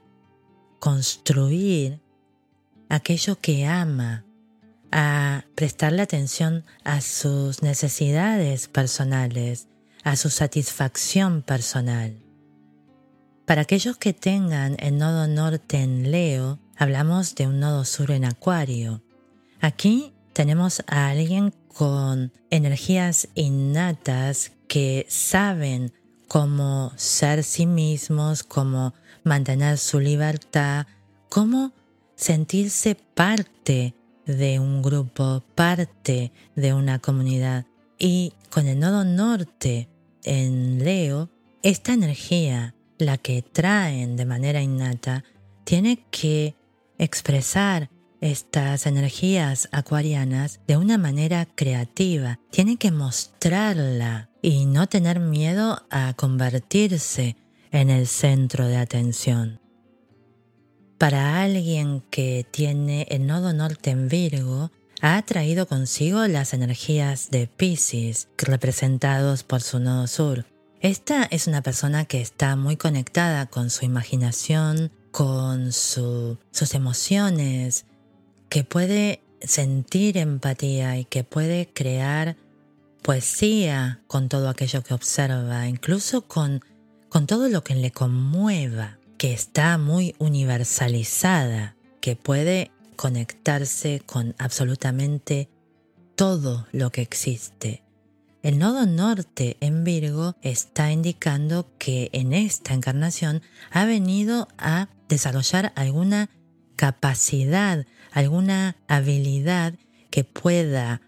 construir 0.79 2.01
aquello 2.89 3.39
que 3.39 3.67
ama, 3.67 4.25
a 4.93 5.45
prestarle 5.55 6.03
atención 6.03 6.65
a 6.85 7.01
sus 7.01 7.63
necesidades 7.63 8.69
personales, 8.69 9.67
a 10.05 10.17
su 10.17 10.31
satisfacción 10.31 11.43
personal. 11.43 12.23
Para 13.47 13.63
aquellos 13.63 13.97
que 13.97 14.13
tengan 14.13 14.77
el 14.79 14.99
nodo 14.99 15.27
norte 15.27 15.79
en 15.79 16.11
Leo, 16.11 16.61
hablamos 16.77 17.35
de 17.35 17.47
un 17.47 17.59
nodo 17.59 17.85
sur 17.85 18.11
en 18.11 18.25
Acuario. 18.25 19.03
Aquí 19.61 20.13
tenemos 20.33 20.83
a 20.87 21.09
alguien 21.09 21.53
con 21.69 22.33
energías 22.51 23.29
innatas 23.35 24.53
que 24.69 25.07
saben 25.09 25.93
cómo 26.29 26.93
ser 26.97 27.45
sí 27.45 27.67
mismos, 27.67 28.43
cómo 28.43 28.95
mantener 29.25 29.79
su 29.79 30.01
libertad, 30.01 30.87
cómo 31.29 31.73
sentirse 32.15 32.95
parte 32.95 33.95
de 34.37 34.59
un 34.59 34.83
grupo, 34.83 35.43
parte 35.55 36.33
de 36.55 36.75
una 36.75 36.99
comunidad. 36.99 37.67
Y 37.99 38.33
con 38.51 38.67
el 38.67 38.79
nodo 38.79 39.05
norte 39.05 39.89
en 40.25 40.83
Leo, 40.85 41.31
esta 41.63 41.93
energía, 41.93 42.75
la 42.99 43.19
que 43.19 43.43
traen 43.43 44.17
de 44.17 44.25
manera 44.25 44.63
innata, 44.63 45.25
tiene 45.65 46.05
que 46.11 46.57
expresar 46.99 47.91
estas 48.21 48.87
energías 48.87 49.69
acuarianas 49.73 50.61
de 50.67 50.77
una 50.77 50.97
manera 50.97 51.47
creativa, 51.47 52.39
tiene 52.51 52.77
que 52.77 52.93
mostrarla 52.93 54.31
y 54.41 54.67
no 54.67 54.89
tener 54.89 55.19
miedo 55.19 55.83
a 55.91 56.15
convertirse 56.15 57.37
en 57.73 57.91
el 57.91 58.07
centro 58.07 58.67
de 58.67 58.77
atención. 58.77 59.62
Para 61.03 61.43
alguien 61.43 62.01
que 62.11 62.47
tiene 62.49 63.09
el 63.11 63.27
nodo 63.27 63.53
norte 63.53 63.91
en 63.91 64.07
Virgo, 64.07 64.71
ha 65.01 65.21
traído 65.23 65.67
consigo 65.67 66.25
las 66.29 66.55
energías 66.55 67.29
de 67.33 67.49
Pisces, 67.49 68.29
representados 68.39 69.43
por 69.43 69.63
su 69.63 69.81
nodo 69.81 70.07
sur. 70.07 70.47
Esta 70.81 71.25
es 71.25 71.49
una 71.49 71.61
persona 71.61 72.05
que 72.05 72.21
está 72.21 72.55
muy 72.55 72.77
conectada 72.77 73.47
con 73.47 73.71
su 73.71 73.85
imaginación, 73.85 74.93
con 75.11 75.73
sus 75.73 76.39
emociones, 76.73 77.85
que 78.49 78.63
puede 78.63 79.25
sentir 79.41 80.17
empatía 80.19 80.99
y 80.99 81.05
que 81.05 81.25
puede 81.25 81.69
crear 81.75 82.37
poesía 83.03 84.03
con 84.07 84.29
todo 84.29 84.49
aquello 84.49 84.85
que 84.85 84.95
observa, 84.95 85.67
incluso 85.67 86.29
con, 86.29 86.65
con 87.09 87.27
todo 87.27 87.49
lo 87.49 87.65
que 87.65 87.75
le 87.75 87.91
conmueva 87.91 88.99
que 89.23 89.33
está 89.33 89.79
muy 89.79 90.17
universalizada, 90.19 91.77
que 92.01 92.17
puede 92.17 92.73
conectarse 92.97 94.03
con 94.05 94.35
absolutamente 94.37 95.49
todo 96.17 96.67
lo 96.73 96.91
que 96.91 97.03
existe. 97.03 97.85
El 98.43 98.59
nodo 98.59 98.85
norte 98.85 99.59
en 99.61 99.85
Virgo 99.85 100.35
está 100.43 100.91
indicando 100.91 101.69
que 101.79 102.11
en 102.13 102.33
esta 102.33 102.75
encarnación 102.75 103.43
ha 103.71 103.85
venido 103.85 104.49
a 104.59 104.89
desarrollar 105.09 105.73
alguna 105.77 106.29
capacidad, 106.75 107.87
alguna 108.11 108.75
habilidad 108.89 109.75
que 110.11 110.25
pueda 110.25 111.01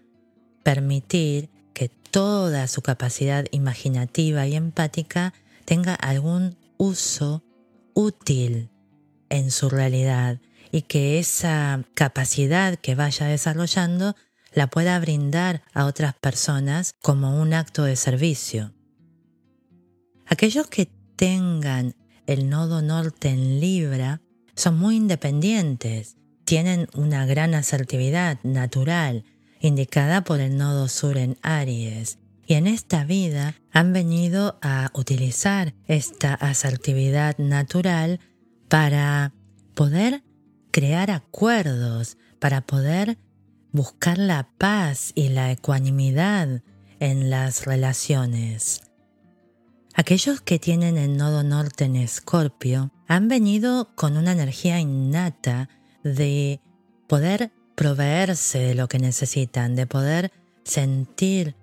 permitir 0.63 1.49
que 1.73 1.89
toda 1.89 2.69
su 2.69 2.81
capacidad 2.81 3.43
imaginativa 3.51 4.47
y 4.47 4.55
empática 4.55 5.33
tenga 5.65 5.95
algún 5.95 6.55
uso 6.77 7.43
útil 7.95 8.69
en 9.29 9.49
su 9.49 9.69
realidad 9.69 10.39
y 10.71 10.83
que 10.83 11.17
esa 11.17 11.83
capacidad 11.95 12.75
que 12.75 12.93
vaya 12.93 13.25
desarrollando 13.25 14.15
la 14.53 14.67
pueda 14.67 14.99
brindar 14.99 15.63
a 15.73 15.85
otras 15.85 16.13
personas 16.13 16.93
como 17.01 17.41
un 17.41 17.53
acto 17.53 17.83
de 17.83 17.95
servicio. 17.95 18.73
Aquellos 20.27 20.67
que 20.67 20.89
tengan 21.15 21.95
el 22.27 22.49
nodo 22.49 22.81
norte 22.81 23.29
en 23.29 23.59
Libra 23.59 24.21
son 24.55 24.77
muy 24.77 24.95
independientes, 24.95 26.17
tienen 26.45 26.87
una 26.93 27.25
gran 27.25 27.53
asertividad 27.55 28.39
natural 28.43 29.25
indicada 29.59 30.23
por 30.23 30.39
el 30.39 30.57
nodo 30.57 30.87
sur 30.87 31.17
en 31.17 31.37
Aries 31.41 32.19
y 32.45 32.53
en 32.53 32.67
esta 32.67 33.05
vida 33.05 33.55
han 33.71 33.93
venido 33.93 34.57
a 34.61 34.91
utilizar 34.93 35.73
esta 35.87 36.33
asertividad 36.33 37.37
natural 37.37 38.19
para 38.69 39.33
poder 39.73 40.23
crear 40.71 41.11
acuerdos, 41.11 42.17
para 42.39 42.61
poder 42.61 43.17
buscar 43.71 44.17
la 44.17 44.49
paz 44.57 45.11
y 45.15 45.29
la 45.29 45.51
ecuanimidad 45.51 46.61
en 46.99 47.29
las 47.29 47.65
relaciones. 47.65 48.81
Aquellos 49.93 50.41
que 50.41 50.59
tienen 50.59 50.97
el 50.97 51.17
nodo 51.17 51.43
norte 51.43 51.85
en 51.85 51.95
Escorpio 51.95 52.91
han 53.07 53.27
venido 53.27 53.95
con 53.95 54.17
una 54.17 54.33
energía 54.33 54.79
innata 54.79 55.69
de 56.03 56.59
poder 57.07 57.51
proveerse 57.75 58.59
de 58.59 58.75
lo 58.75 58.87
que 58.87 58.99
necesitan, 58.99 59.75
de 59.75 59.87
poder 59.87 60.31
sentir 60.63 61.55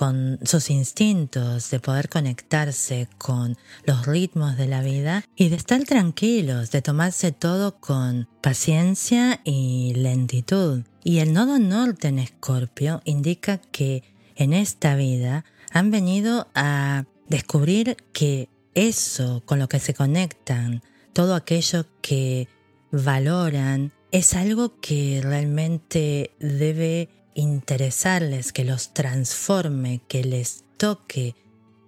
con 0.00 0.38
sus 0.44 0.70
instintos, 0.70 1.68
de 1.68 1.78
poder 1.78 2.08
conectarse 2.08 3.06
con 3.18 3.58
los 3.84 4.06
ritmos 4.06 4.56
de 4.56 4.66
la 4.66 4.80
vida 4.80 5.22
y 5.36 5.50
de 5.50 5.56
estar 5.56 5.84
tranquilos, 5.84 6.70
de 6.70 6.80
tomarse 6.80 7.32
todo 7.32 7.78
con 7.80 8.26
paciencia 8.40 9.42
y 9.44 9.92
lentitud. 9.94 10.84
Y 11.04 11.18
el 11.18 11.34
nodo 11.34 11.58
norte 11.58 12.08
en 12.08 12.18
Escorpio 12.18 13.02
indica 13.04 13.58
que 13.58 14.02
en 14.36 14.54
esta 14.54 14.96
vida 14.96 15.44
han 15.70 15.90
venido 15.90 16.48
a 16.54 17.04
descubrir 17.28 17.98
que 18.14 18.48
eso 18.72 19.42
con 19.44 19.58
lo 19.58 19.68
que 19.68 19.80
se 19.80 19.92
conectan, 19.92 20.82
todo 21.12 21.34
aquello 21.34 21.84
que 22.00 22.48
valoran, 22.90 23.92
es 24.12 24.32
algo 24.32 24.80
que 24.80 25.20
realmente 25.22 26.30
debe 26.40 27.19
interesarles, 27.40 28.52
que 28.52 28.64
los 28.64 28.94
transforme, 28.94 30.00
que 30.08 30.24
les 30.24 30.64
toque 30.76 31.34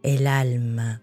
el 0.02 0.26
alma. 0.26 1.02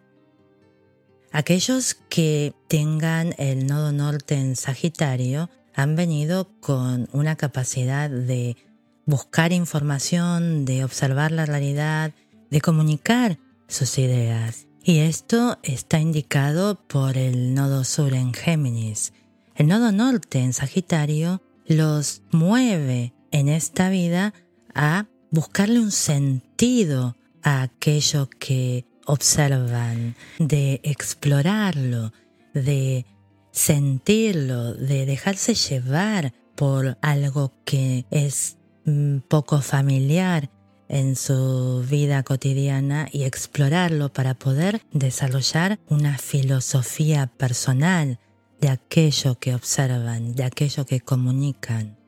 Aquellos 1.31 1.95
que 2.09 2.53
tengan 2.67 3.35
el 3.37 3.67
nodo 3.67 3.91
norte 3.91 4.35
en 4.35 4.55
Sagitario 4.55 5.49
han 5.75 5.95
venido 5.95 6.49
con 6.59 7.07
una 7.13 7.35
capacidad 7.35 8.09
de 8.09 8.57
buscar 9.05 9.53
información, 9.53 10.65
de 10.65 10.83
observar 10.83 11.31
la 11.31 11.45
realidad, 11.45 12.13
de 12.49 12.61
comunicar 12.61 13.37
sus 13.67 13.97
ideas. 13.97 14.67
Y 14.83 14.99
esto 14.99 15.59
está 15.61 15.99
indicado 15.99 16.75
por 16.87 17.17
el 17.17 17.53
nodo 17.53 17.83
sur 17.83 18.13
en 18.13 18.33
Géminis. 18.33 19.13
El 19.55 19.67
nodo 19.67 19.91
norte 19.91 20.39
en 20.39 20.53
Sagitario 20.53 21.41
los 21.67 22.23
mueve 22.31 23.13
en 23.31 23.49
esta 23.49 23.89
vida 23.89 24.33
a 24.73 25.07
buscarle 25.31 25.79
un 25.79 25.91
sentido 25.91 27.15
a 27.43 27.61
aquello 27.63 28.29
que 28.39 28.85
observan, 29.05 30.15
de 30.37 30.81
explorarlo, 30.83 32.13
de 32.53 33.05
sentirlo, 33.51 34.73
de 34.73 35.05
dejarse 35.05 35.55
llevar 35.55 36.33
por 36.55 36.97
algo 37.01 37.53
que 37.65 38.05
es 38.11 38.57
mm, 38.85 39.19
poco 39.27 39.61
familiar 39.61 40.49
en 40.89 41.15
su 41.15 41.85
vida 41.89 42.23
cotidiana 42.23 43.07
y 43.11 43.23
explorarlo 43.23 44.11
para 44.11 44.33
poder 44.33 44.81
desarrollar 44.91 45.79
una 45.87 46.17
filosofía 46.17 47.27
personal 47.27 48.19
de 48.59 48.69
aquello 48.69 49.39
que 49.39 49.55
observan, 49.55 50.35
de 50.35 50.43
aquello 50.43 50.85
que 50.85 50.99
comunican. 50.99 51.98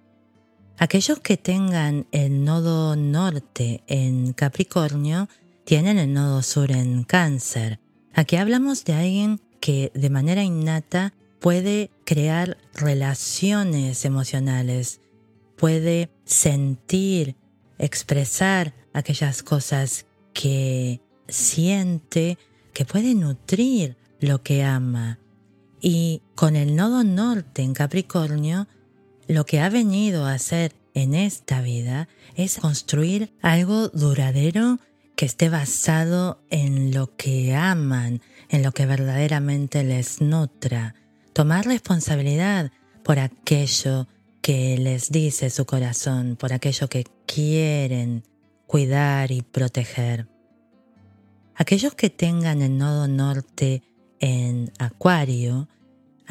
Aquellos 0.82 1.20
que 1.20 1.38
tengan 1.38 2.08
el 2.12 2.44
nodo 2.44 2.96
norte 2.96 3.84
en 3.86 4.34
Capricornio 4.34 5.30
tienen 5.64 6.00
el 6.00 6.12
nodo 6.12 6.42
sur 6.42 6.72
en 6.72 7.04
Cáncer. 7.04 7.80
Aquí 8.16 8.36
hablamos 8.38 8.84
de 8.84 8.94
alguien 8.94 9.42
que 9.60 9.92
de 9.94 10.10
manera 10.10 10.44
innata 10.44 11.14
puede 11.40 11.92
crear 12.04 12.58
relaciones 12.74 14.06
emocionales, 14.06 15.02
puede 15.56 16.10
sentir, 16.26 17.36
expresar 17.78 18.74
aquellas 18.92 19.44
cosas 19.44 20.08
que 20.34 21.00
siente, 21.28 22.40
que 22.74 22.86
puede 22.86 23.14
nutrir 23.14 23.98
lo 24.20 24.42
que 24.42 24.64
ama. 24.64 25.20
Y 25.80 26.24
con 26.34 26.56
el 26.56 26.76
nodo 26.76 27.04
norte 27.04 27.62
en 27.62 27.76
Capricornio, 27.76 28.68
lo 29.32 29.46
que 29.46 29.62
ha 29.62 29.70
venido 29.70 30.26
a 30.26 30.34
hacer 30.34 30.74
en 30.94 31.14
esta 31.14 31.62
vida 31.62 32.10
es 32.36 32.58
construir 32.58 33.34
algo 33.42 33.88
duradero 33.88 34.80
que 35.16 35.26
esté 35.26 35.48
basado 35.48 36.44
en 36.50 36.94
lo 36.94 37.16
que 37.16 37.56
aman, 37.56 38.22
en 38.50 38.62
lo 38.62 38.74
que 38.74 38.86
verdaderamente 38.86 39.86
les 39.86 40.20
nutra, 40.20 40.96
tomar 41.32 41.66
responsabilidad 41.66 42.74
por 43.06 43.20
aquello 43.20 44.10
que 44.42 44.78
les 44.78 45.12
dice 45.12 45.50
su 45.50 45.66
corazón, 45.66 46.36
por 46.36 46.52
aquello 46.52 46.90
que 46.90 47.06
quieren 47.26 48.26
cuidar 48.68 49.32
y 49.32 49.44
proteger. 49.44 50.28
Aquellos 51.56 51.96
que 51.96 52.10
tengan 52.10 52.62
el 52.62 52.78
nodo 52.78 53.08
norte 53.08 53.82
en 54.20 54.74
Acuario 54.78 55.70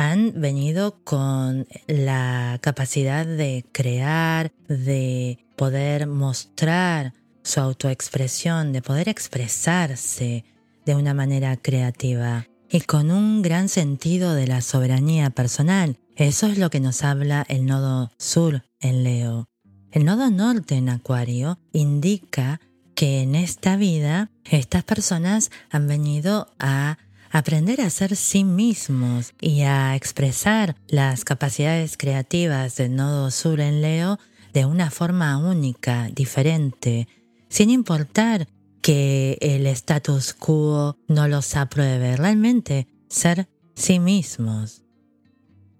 han 0.01 0.41
venido 0.41 1.05
con 1.05 1.67
la 1.87 2.59
capacidad 2.63 3.27
de 3.27 3.67
crear, 3.71 4.51
de 4.67 5.45
poder 5.57 6.07
mostrar 6.07 7.13
su 7.43 7.61
autoexpresión, 7.61 8.73
de 8.73 8.81
poder 8.81 9.11
expresarse 9.11 10.47
de 10.87 10.95
una 10.95 11.13
manera 11.13 11.55
creativa 11.59 12.47
y 12.71 12.81
con 12.81 13.11
un 13.11 13.43
gran 13.43 13.69
sentido 13.69 14.33
de 14.35 14.47
la 14.47 14.63
soberanía 14.63 15.29
personal. 15.29 15.99
Eso 16.17 16.47
es 16.47 16.57
lo 16.57 16.71
que 16.71 16.81
nos 16.81 17.05
habla 17.05 17.45
el 17.51 17.67
nodo 17.67 18.11
sur 18.17 18.63
en 18.81 19.05
Leo. 19.05 19.51
El 19.93 20.07
nodo 20.07 20.31
norte 20.31 20.77
en 20.77 20.89
Acuario 20.89 21.59
indica 21.73 22.59
que 22.95 23.21
en 23.21 23.35
esta 23.35 23.77
vida 23.77 24.31
estas 24.45 24.83
personas 24.83 25.51
han 25.69 25.87
venido 25.89 26.49
a 26.59 26.97
aprender 27.31 27.81
a 27.81 27.91
ser 27.91 28.17
sí 28.17 28.45
mismos 28.45 29.33
y 29.41 29.63
a 29.63 29.95
expresar 29.95 30.77
las 30.89 31.25
capacidades 31.25 31.97
creativas 31.97 32.77
del 32.77 32.97
nodo 32.97 33.31
sur 33.31 33.61
en 33.61 33.81
Leo 33.81 34.19
de 34.53 34.65
una 34.67 34.91
forma 34.91 35.39
única, 35.39 36.09
diferente, 36.13 37.09
sin 37.49 37.71
importar 37.71 38.49
que 38.83 39.39
el 39.41 39.67
status 39.69 40.35
quo 40.35 40.97
no 41.07 41.29
los 41.29 41.55
apruebe, 41.57 42.17
realmente 42.17 42.89
ser 43.09 43.49
sí 43.75 43.99
mismos. 44.01 44.83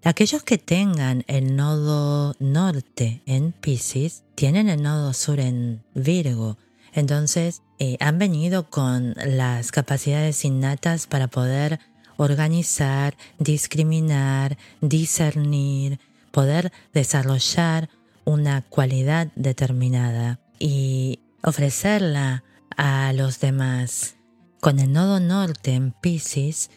Aquellos 0.03 0.43
que 0.43 0.57
tengan 0.57 1.23
el 1.27 1.55
nodo 1.55 2.33
norte 2.39 3.21
en 3.25 3.51
Pisces 3.51 4.23
tienen 4.35 4.69
el 4.69 4.81
nodo 4.81 5.13
sur 5.13 5.39
en 5.39 5.83
Virgo, 5.93 6.57
entonces 6.93 7.61
eh, 7.83 7.97
han 7.99 8.19
venido 8.19 8.69
con 8.69 9.15
las 9.25 9.71
capacidades 9.71 10.45
innatas 10.45 11.07
para 11.07 11.29
poder 11.29 11.79
organizar, 12.15 13.17
discriminar, 13.39 14.55
discernir, 14.81 15.99
poder 16.29 16.71
desarrollar 16.93 17.89
una 18.23 18.61
cualidad 18.61 19.29
determinada 19.35 20.39
y 20.59 21.21
ofrecerla 21.41 22.43
a 22.77 23.13
los 23.13 23.39
demás. 23.39 24.13
Con 24.59 24.77
el 24.77 24.93
nodo 24.93 25.19
norte 25.19 25.73
en 25.73 25.91
Pisces, 25.91 26.69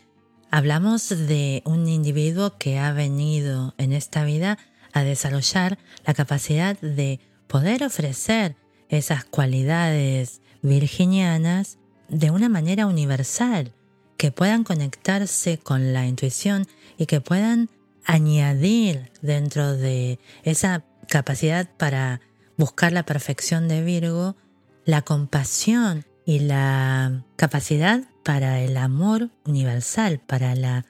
hablamos 0.50 1.10
de 1.10 1.60
un 1.66 1.86
individuo 1.86 2.56
que 2.56 2.78
ha 2.78 2.94
venido 2.94 3.74
en 3.76 3.92
esta 3.92 4.24
vida 4.24 4.56
a 4.94 5.02
desarrollar 5.02 5.76
la 6.06 6.14
capacidad 6.14 6.80
de 6.80 7.20
poder 7.46 7.84
ofrecer 7.84 8.56
esas 8.88 9.24
cualidades 9.24 10.40
virginianas 10.64 11.78
de 12.08 12.32
una 12.32 12.48
manera 12.48 12.86
universal, 12.86 13.72
que 14.16 14.32
puedan 14.32 14.64
conectarse 14.64 15.58
con 15.58 15.92
la 15.92 16.06
intuición 16.06 16.66
y 16.98 17.06
que 17.06 17.20
puedan 17.20 17.70
añadir 18.04 19.12
dentro 19.22 19.76
de 19.76 20.18
esa 20.42 20.84
capacidad 21.08 21.68
para 21.76 22.20
buscar 22.56 22.92
la 22.92 23.04
perfección 23.04 23.68
de 23.68 23.82
Virgo 23.82 24.36
la 24.84 25.02
compasión 25.02 26.04
y 26.26 26.40
la 26.40 27.24
capacidad 27.36 28.04
para 28.22 28.60
el 28.60 28.76
amor 28.76 29.30
universal, 29.44 30.20
para 30.26 30.54
la 30.54 30.84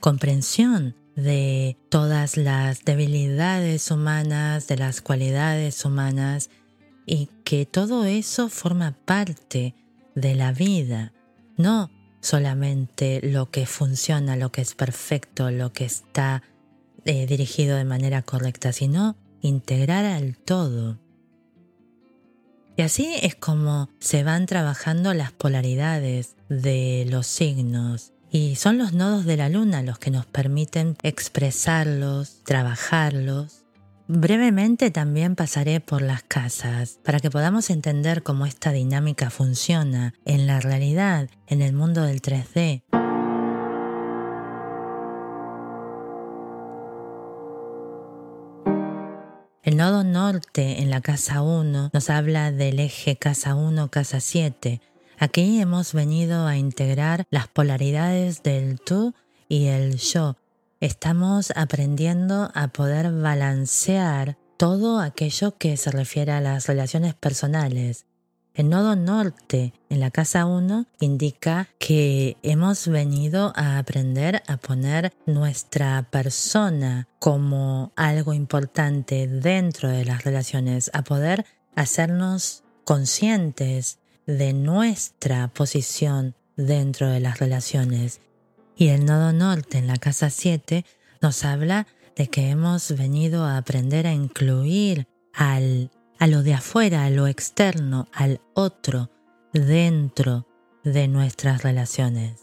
comprensión 0.00 0.94
de 1.16 1.76
todas 1.88 2.36
las 2.36 2.84
debilidades 2.84 3.90
humanas, 3.90 4.66
de 4.68 4.76
las 4.76 5.00
cualidades 5.00 5.84
humanas 5.84 6.50
y 7.06 7.28
que 7.44 7.66
todo 7.66 8.04
eso 8.04 8.48
forma 8.48 8.96
parte 9.04 9.74
de 10.14 10.34
la 10.34 10.52
vida, 10.52 11.12
no 11.56 11.90
solamente 12.20 13.20
lo 13.22 13.50
que 13.50 13.66
funciona, 13.66 14.36
lo 14.36 14.52
que 14.52 14.60
es 14.60 14.74
perfecto, 14.74 15.50
lo 15.50 15.72
que 15.72 15.84
está 15.84 16.42
eh, 17.04 17.26
dirigido 17.26 17.76
de 17.76 17.84
manera 17.84 18.22
correcta, 18.22 18.72
sino 18.72 19.16
integrar 19.40 20.04
al 20.04 20.36
todo. 20.36 20.98
Y 22.76 22.82
así 22.82 23.14
es 23.22 23.34
como 23.34 23.88
se 23.98 24.22
van 24.22 24.46
trabajando 24.46 25.12
las 25.14 25.32
polaridades 25.32 26.36
de 26.48 27.06
los 27.10 27.26
signos. 27.26 28.12
Y 28.30 28.56
son 28.56 28.78
los 28.78 28.92
nodos 28.92 29.24
de 29.24 29.36
la 29.36 29.48
luna 29.48 29.82
los 29.82 29.98
que 29.98 30.10
nos 30.10 30.24
permiten 30.24 30.96
expresarlos, 31.02 32.42
trabajarlos 32.44 33.59
Brevemente 34.12 34.90
también 34.90 35.36
pasaré 35.36 35.78
por 35.78 36.02
las 36.02 36.24
casas 36.24 36.98
para 37.04 37.20
que 37.20 37.30
podamos 37.30 37.70
entender 37.70 38.24
cómo 38.24 38.44
esta 38.44 38.72
dinámica 38.72 39.30
funciona 39.30 40.14
en 40.24 40.48
la 40.48 40.58
realidad, 40.58 41.30
en 41.46 41.62
el 41.62 41.72
mundo 41.74 42.02
del 42.02 42.20
3D. 42.20 42.82
El 49.62 49.76
nodo 49.76 50.02
norte 50.02 50.82
en 50.82 50.90
la 50.90 51.00
casa 51.00 51.42
1 51.42 51.90
nos 51.92 52.10
habla 52.10 52.50
del 52.50 52.80
eje 52.80 53.14
casa 53.14 53.54
1, 53.54 53.92
casa 53.92 54.18
7. 54.18 54.80
Aquí 55.18 55.60
hemos 55.60 55.92
venido 55.92 56.48
a 56.48 56.56
integrar 56.56 57.26
las 57.30 57.46
polaridades 57.46 58.42
del 58.42 58.80
tú 58.80 59.14
y 59.48 59.66
el 59.66 59.98
yo 59.98 60.34
estamos 60.80 61.52
aprendiendo 61.56 62.50
a 62.54 62.68
poder 62.68 63.12
balancear 63.12 64.38
todo 64.56 65.00
aquello 65.00 65.56
que 65.56 65.76
se 65.76 65.90
refiere 65.90 66.32
a 66.32 66.40
las 66.40 66.66
relaciones 66.66 67.14
personales. 67.14 68.06
El 68.54 68.68
nodo 68.68 68.96
norte 68.96 69.72
en 69.90 70.00
la 70.00 70.10
casa 70.10 70.44
1 70.44 70.86
indica 70.98 71.68
que 71.78 72.36
hemos 72.42 72.88
venido 72.88 73.52
a 73.54 73.78
aprender 73.78 74.42
a 74.48 74.56
poner 74.56 75.12
nuestra 75.24 76.08
persona 76.10 77.06
como 77.18 77.92
algo 77.94 78.34
importante 78.34 79.28
dentro 79.28 79.88
de 79.88 80.04
las 80.04 80.24
relaciones, 80.24 80.90
a 80.94 81.02
poder 81.02 81.46
hacernos 81.76 82.64
conscientes 82.84 83.98
de 84.26 84.52
nuestra 84.52 85.48
posición 85.48 86.34
dentro 86.56 87.08
de 87.08 87.20
las 87.20 87.38
relaciones 87.38 88.20
Y 88.80 88.88
el 88.88 89.04
nodo 89.04 89.34
norte 89.34 89.76
en 89.76 89.86
la 89.86 89.98
casa 89.98 90.30
7 90.30 90.86
nos 91.20 91.44
habla 91.44 91.86
de 92.16 92.28
que 92.28 92.48
hemos 92.48 92.90
venido 92.96 93.44
a 93.44 93.58
aprender 93.58 94.06
a 94.06 94.14
incluir 94.14 95.06
al, 95.34 95.90
a 96.18 96.26
lo 96.26 96.42
de 96.42 96.54
afuera, 96.54 97.04
a 97.04 97.10
lo 97.10 97.26
externo, 97.26 98.08
al 98.10 98.40
otro, 98.54 99.10
dentro 99.52 100.46
de 100.82 101.08
nuestras 101.08 101.62
relaciones. 101.62 102.40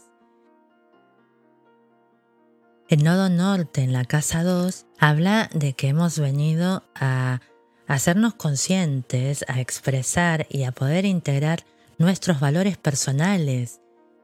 El 2.88 3.02
nodo 3.02 3.28
norte 3.30 3.82
en 3.82 3.92
la 3.92 4.04
casa 4.04 4.44
2 4.44 4.86
habla 4.96 5.50
de 5.52 5.72
que 5.72 5.88
hemos 5.88 6.20
venido 6.20 6.84
a 6.94 7.40
hacernos 7.88 8.34
conscientes, 8.34 9.44
a 9.48 9.60
expresar 9.60 10.46
y 10.48 10.62
a 10.62 10.70
poder 10.70 11.04
integrar 11.04 11.64
nuestros 11.98 12.38
valores 12.38 12.76
personales 12.76 13.80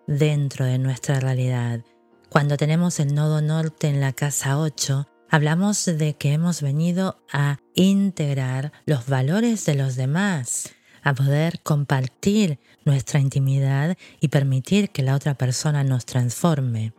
dentro 0.06 0.64
de 0.64 0.78
nuestra 0.78 1.18
realidad. 1.18 1.80
Cuando 2.28 2.56
tenemos 2.56 2.98
el 3.00 3.14
nodo 3.14 3.40
norte 3.40 3.88
en 3.88 4.00
la 4.00 4.12
casa 4.12 4.58
8, 4.58 5.08
hablamos 5.30 5.84
de 5.84 6.14
que 6.14 6.32
hemos 6.32 6.62
venido 6.62 7.22
a 7.32 7.58
integrar 7.74 8.72
los 8.86 9.06
valores 9.06 9.64
de 9.66 9.74
los 9.74 9.96
demás, 9.96 10.74
a 11.02 11.14
poder 11.14 11.60
compartir 11.62 12.58
nuestra 12.84 13.20
intimidad 13.20 13.96
y 14.20 14.28
permitir 14.28 14.90
que 14.90 15.02
la 15.02 15.14
otra 15.14 15.34
persona 15.34 15.84
nos 15.84 16.06
transforme. 16.06 16.92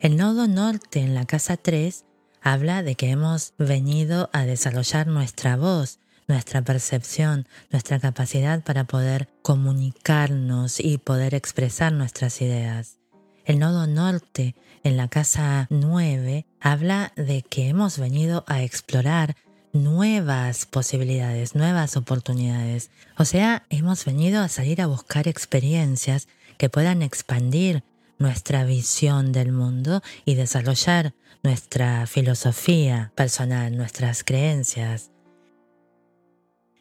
El 0.00 0.16
nodo 0.16 0.48
norte 0.48 1.00
en 1.00 1.14
la 1.14 1.24
casa 1.24 1.56
3 1.56 2.04
habla 2.40 2.82
de 2.82 2.94
que 2.94 3.10
hemos 3.10 3.54
venido 3.58 4.30
a 4.32 4.44
desarrollar 4.44 5.06
nuestra 5.06 5.56
voz, 5.56 6.00
nuestra 6.28 6.62
percepción, 6.62 7.48
nuestra 7.70 7.98
capacidad 7.98 8.62
para 8.62 8.84
poder 8.84 9.28
comunicarnos 9.42 10.78
y 10.78 10.98
poder 10.98 11.34
expresar 11.34 11.92
nuestras 11.92 12.40
ideas. 12.40 12.98
El 13.44 13.58
nodo 13.58 13.86
norte 13.86 14.54
en 14.84 14.96
la 14.98 15.08
casa 15.08 15.66
9 15.70 16.44
habla 16.60 17.12
de 17.16 17.42
que 17.42 17.68
hemos 17.68 17.98
venido 17.98 18.44
a 18.46 18.62
explorar 18.62 19.36
nuevas 19.72 20.66
posibilidades, 20.66 21.54
nuevas 21.54 21.96
oportunidades. 21.96 22.90
O 23.16 23.24
sea, 23.24 23.64
hemos 23.70 24.04
venido 24.04 24.42
a 24.42 24.48
salir 24.48 24.82
a 24.82 24.86
buscar 24.86 25.28
experiencias 25.28 26.28
que 26.58 26.68
puedan 26.68 27.02
expandir 27.02 27.82
nuestra 28.18 28.64
visión 28.64 29.32
del 29.32 29.52
mundo 29.52 30.02
y 30.24 30.34
desarrollar 30.34 31.14
nuestra 31.42 32.06
filosofía 32.06 33.12
personal, 33.14 33.76
nuestras 33.76 34.24
creencias. 34.24 35.10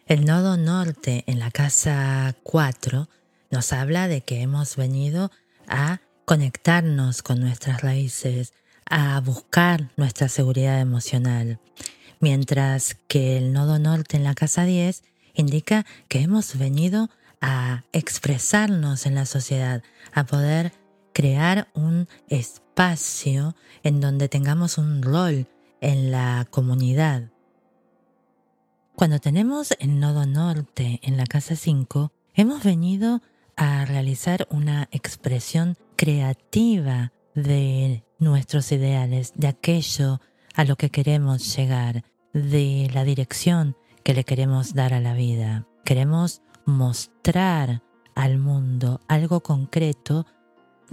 El 0.08 0.24
nodo 0.24 0.56
norte 0.56 1.26
en 1.28 1.38
la 1.38 1.52
casa 1.52 2.34
4 2.43 3.10
nos 3.52 3.74
habla 3.74 4.08
de 4.08 4.22
que 4.22 4.39
hemos 4.39 4.78
venido 4.78 5.32
a 5.67 6.00
conectarnos 6.24 7.22
con 7.22 7.41
nuestras 7.41 7.82
raíces, 7.82 8.54
a 8.89 9.20
buscar 9.20 9.91
nuestra 9.98 10.30
seguridad 10.30 10.80
emocional, 10.80 11.60
mientras 12.22 12.96
que 13.10 13.38
el 13.38 13.52
nodo 13.52 13.80
norte 13.80 14.15
en 14.15 14.24
la 14.24 14.34
casa 14.34 14.63
10 14.63 15.04
indica 15.34 15.86
que 16.08 16.22
hemos 16.22 16.58
venido 16.58 17.10
a 17.41 17.84
expresarnos 17.91 19.08
en 19.08 19.13
la 19.13 19.26
sociedad, 19.26 19.84
a 20.13 20.26
poder 20.26 20.72
crear 21.12 21.67
un 21.74 22.08
espacio 22.30 23.58
en 23.84 24.00
donde 24.00 24.30
tengamos 24.30 24.78
un 24.78 25.02
rol 25.04 25.48
en 25.82 26.12
la 26.12 26.48
comunidad. 26.50 27.30
Cuando 28.98 29.20
tenemos 29.20 29.76
el 29.78 30.00
nodo 30.00 30.26
norte 30.26 31.00
en 31.04 31.18
la 31.18 31.28
casa 31.28 31.56
5, 31.56 32.12
hemos 32.34 32.64
venido 32.64 33.22
a 33.56 33.86
realizar 33.86 34.48
una 34.50 34.90
expresión 34.92 35.78
creativa 35.96 37.12
de 37.36 38.04
nuestros 38.18 38.72
ideales, 38.72 39.34
de 39.36 39.50
aquello 39.50 40.20
a 40.56 40.64
lo 40.64 40.78
que 40.78 40.90
queremos 40.90 41.56
llegar, 41.56 42.06
de 42.34 42.90
la 42.92 43.04
dirección 43.04 43.78
que 44.04 44.16
le 44.16 44.24
queremos 44.24 44.74
dar 44.74 44.96
a 44.96 45.00
la 45.00 45.14
vida. 45.14 45.68
Queremos 45.86 46.42
mostrar 46.66 47.84
al 48.16 48.40
mundo 48.40 49.00
algo 49.08 49.42
concreto 49.42 50.26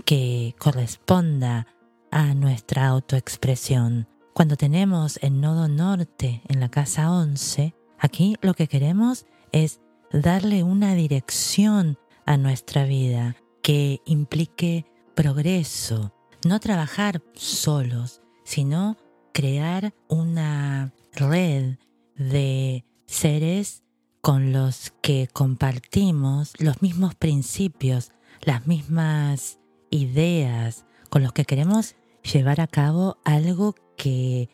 que 0.04 0.54
corresponda 0.58 1.68
a 2.10 2.34
nuestra 2.34 2.86
autoexpresión. 2.86 4.08
Cuando 4.34 4.56
tenemos 4.56 5.18
el 5.22 5.40
nodo 5.40 5.68
norte 5.68 6.42
en 6.48 6.60
la 6.60 6.68
casa 6.68 7.10
11, 7.10 7.74
aquí 7.98 8.36
lo 8.40 8.54
que 8.54 8.68
queremos 8.68 9.26
es 9.52 9.80
darle 10.12 10.62
una 10.62 10.94
dirección 10.94 11.98
a 12.26 12.36
nuestra 12.36 12.84
vida 12.84 13.36
que 13.62 14.00
implique 14.04 14.86
progreso, 15.14 16.14
no 16.44 16.60
trabajar 16.60 17.22
solos, 17.34 18.20
sino 18.44 18.96
crear 19.32 19.94
una 20.08 20.92
red 21.12 21.76
de 22.16 22.84
seres 23.06 23.82
con 24.20 24.52
los 24.52 24.92
que 25.02 25.28
compartimos 25.32 26.52
los 26.58 26.80
mismos 26.82 27.14
principios, 27.14 28.12
las 28.40 28.66
mismas 28.66 29.58
ideas 29.90 30.84
con 31.10 31.22
los 31.22 31.32
que 31.32 31.44
queremos 31.44 31.94
llevar 32.22 32.60
a 32.60 32.66
cabo 32.66 33.18
algo 33.24 33.74
que 33.96 34.48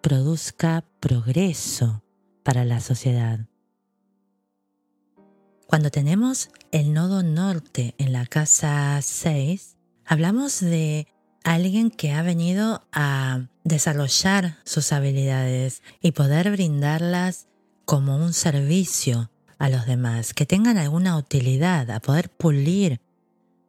produzca 0.00 0.84
progreso 1.00 2.02
para 2.46 2.64
la 2.64 2.80
sociedad. 2.80 3.40
Cuando 5.66 5.90
tenemos 5.90 6.48
el 6.70 6.92
nodo 6.92 7.24
norte 7.24 7.96
en 7.98 8.12
la 8.12 8.24
casa 8.24 9.00
6, 9.02 9.74
hablamos 10.04 10.60
de 10.60 11.08
alguien 11.42 11.90
que 11.90 12.12
ha 12.12 12.22
venido 12.22 12.86
a 12.92 13.48
desarrollar 13.64 14.58
sus 14.64 14.92
habilidades 14.92 15.82
y 16.00 16.12
poder 16.12 16.52
brindarlas 16.52 17.48
como 17.84 18.16
un 18.16 18.32
servicio 18.32 19.28
a 19.58 19.68
los 19.68 19.84
demás, 19.86 20.32
que 20.32 20.46
tengan 20.46 20.78
alguna 20.78 21.16
utilidad, 21.16 21.90
a 21.90 21.98
poder 21.98 22.30
pulir 22.30 23.00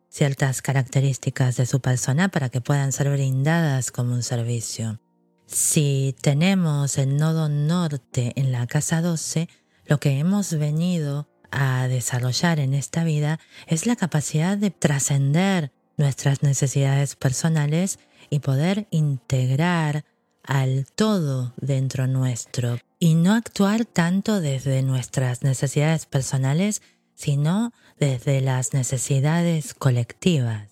ciertas 0.08 0.62
características 0.62 1.58
de 1.58 1.66
su 1.66 1.80
persona 1.80 2.30
para 2.30 2.50
que 2.50 2.62
puedan 2.62 2.92
ser 2.92 3.10
brindadas 3.10 3.90
como 3.90 4.14
un 4.14 4.22
servicio. 4.22 5.00
Si 5.48 6.14
tenemos 6.22 6.98
el 6.98 7.16
nodo 7.16 7.48
norte 7.48 8.34
en 8.36 8.52
la 8.52 8.68
casa 8.68 9.02
12, 9.02 9.48
lo 9.86 9.98
que 9.98 10.20
hemos 10.20 10.54
venido 10.54 11.30
a 11.52 11.88
desarrollar 11.88 12.60
en 12.60 12.74
esta 12.74 13.06
vida 13.06 13.40
es 13.66 13.86
la 13.86 13.96
capacidad 13.96 14.58
de 14.58 14.72
trascender 14.72 15.72
nuestras 15.96 16.44
necesidades 16.44 17.16
personales 17.16 17.98
y 18.30 18.40
poder 18.40 18.88
integrar 18.92 20.04
al 20.44 20.86
todo 20.86 21.54
dentro 21.56 22.08
nuestro 22.08 22.78
y 23.00 23.16
no 23.16 23.34
actuar 23.34 23.86
tanto 23.86 24.42
desde 24.42 24.82
nuestras 24.82 25.44
necesidades 25.44 26.06
personales, 26.06 26.82
sino 27.16 27.72
desde 27.98 28.42
las 28.42 28.74
necesidades 28.74 29.74
colectivas. 29.74 30.70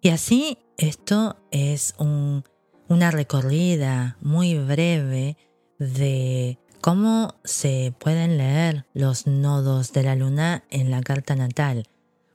Y 0.00 0.08
así 0.08 0.58
esto 0.78 1.36
es 1.50 1.94
una 2.88 3.10
recorrida 3.10 4.16
muy 4.20 4.58
breve 4.58 5.36
de 5.78 6.58
cómo 6.80 7.34
se 7.44 7.94
pueden 7.98 8.38
leer 8.38 8.86
los 8.94 9.26
nodos 9.26 9.92
de 9.92 10.02
la 10.02 10.16
luna 10.16 10.64
en 10.70 10.90
la 10.90 11.02
carta 11.02 11.34
natal. 11.34 11.88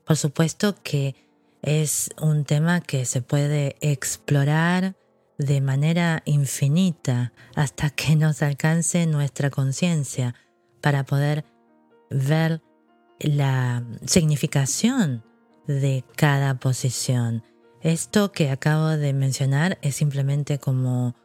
Por 0.05 0.17
supuesto 0.17 0.75
que 0.81 1.15
es 1.61 2.09
un 2.19 2.45
tema 2.45 2.81
que 2.81 3.05
se 3.05 3.21
puede 3.21 3.75
explorar 3.81 4.95
de 5.37 5.61
manera 5.61 6.21
infinita 6.25 7.31
hasta 7.55 7.89
que 7.89 8.15
nos 8.15 8.41
alcance 8.41 9.05
nuestra 9.05 9.49
conciencia 9.49 10.35
para 10.81 11.05
poder 11.05 11.45
ver 12.09 12.61
la 13.19 13.83
significación 14.05 15.23
de 15.67 16.03
cada 16.15 16.55
posición. 16.55 17.43
Esto 17.81 18.31
que 18.33 18.49
acabo 18.49 18.89
de 18.89 19.13
mencionar 19.13 19.77
es 19.81 19.95
simplemente 19.95 20.59
como 20.59 21.15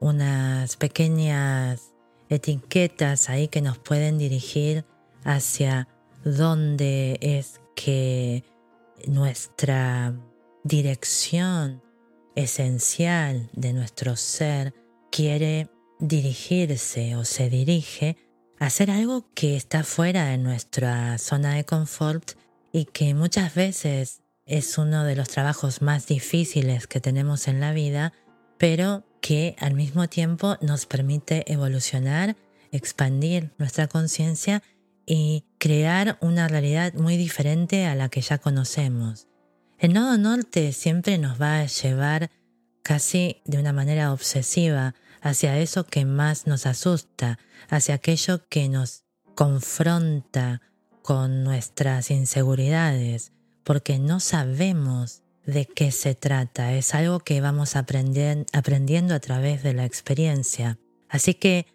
unas 0.00 0.76
pequeñas 0.76 1.92
etiquetas 2.28 3.28
ahí 3.28 3.48
que 3.48 3.60
nos 3.60 3.78
pueden 3.78 4.18
dirigir 4.18 4.84
hacia 5.24 5.86
dónde 6.24 7.18
es 7.20 7.60
que 7.76 8.44
nuestra 9.06 10.14
dirección 10.64 11.82
esencial 12.34 13.48
de 13.52 13.72
nuestro 13.72 14.16
ser 14.16 14.74
quiere 15.10 15.68
dirigirse 16.00 17.16
o 17.16 17.24
se 17.24 17.50
dirige 17.50 18.16
hacer 18.58 18.90
algo 18.90 19.26
que 19.34 19.56
está 19.56 19.84
fuera 19.84 20.26
de 20.26 20.38
nuestra 20.38 21.18
zona 21.18 21.54
de 21.54 21.64
confort 21.64 22.32
y 22.72 22.84
que 22.86 23.14
muchas 23.14 23.54
veces 23.54 24.22
es 24.50 24.78
uno 24.78 25.04
de 25.04 25.14
los 25.14 25.28
trabajos 25.28 25.80
más 25.80 26.08
difíciles 26.08 26.88
que 26.88 27.00
tenemos 27.00 27.46
en 27.46 27.60
la 27.60 27.72
vida, 27.72 28.12
pero 28.58 29.04
que 29.22 29.54
al 29.60 29.74
mismo 29.74 30.08
tiempo 30.08 30.56
nos 30.60 30.86
permite 30.86 31.50
evolucionar, 31.52 32.36
expandir 32.72 33.52
nuestra 33.58 33.86
conciencia 33.86 34.62
y 35.06 35.44
crear 35.58 36.18
una 36.20 36.48
realidad 36.48 36.92
muy 36.94 37.16
diferente 37.16 37.86
a 37.86 37.94
la 37.94 38.08
que 38.08 38.22
ya 38.22 38.38
conocemos. 38.38 39.28
El 39.78 39.92
nodo 39.92 40.18
norte 40.18 40.72
siempre 40.72 41.16
nos 41.16 41.40
va 41.40 41.60
a 41.60 41.66
llevar 41.66 42.30
casi 42.82 43.42
de 43.44 43.58
una 43.58 43.72
manera 43.72 44.12
obsesiva 44.12 44.96
hacia 45.20 45.58
eso 45.58 45.86
que 45.86 46.04
más 46.04 46.48
nos 46.48 46.66
asusta, 46.66 47.38
hacia 47.68 47.94
aquello 47.94 48.48
que 48.48 48.68
nos 48.68 49.04
confronta 49.36 50.60
con 51.02 51.44
nuestras 51.44 52.10
inseguridades, 52.10 53.32
porque 53.64 53.98
no 53.98 54.20
sabemos 54.20 55.22
de 55.44 55.66
qué 55.66 55.90
se 55.90 56.14
trata, 56.14 56.74
es 56.74 56.94
algo 56.94 57.20
que 57.20 57.40
vamos 57.40 57.74
aprendiendo 57.76 59.14
a 59.14 59.20
través 59.20 59.62
de 59.62 59.74
la 59.74 59.84
experiencia. 59.84 60.78
Así 61.08 61.34
que 61.34 61.66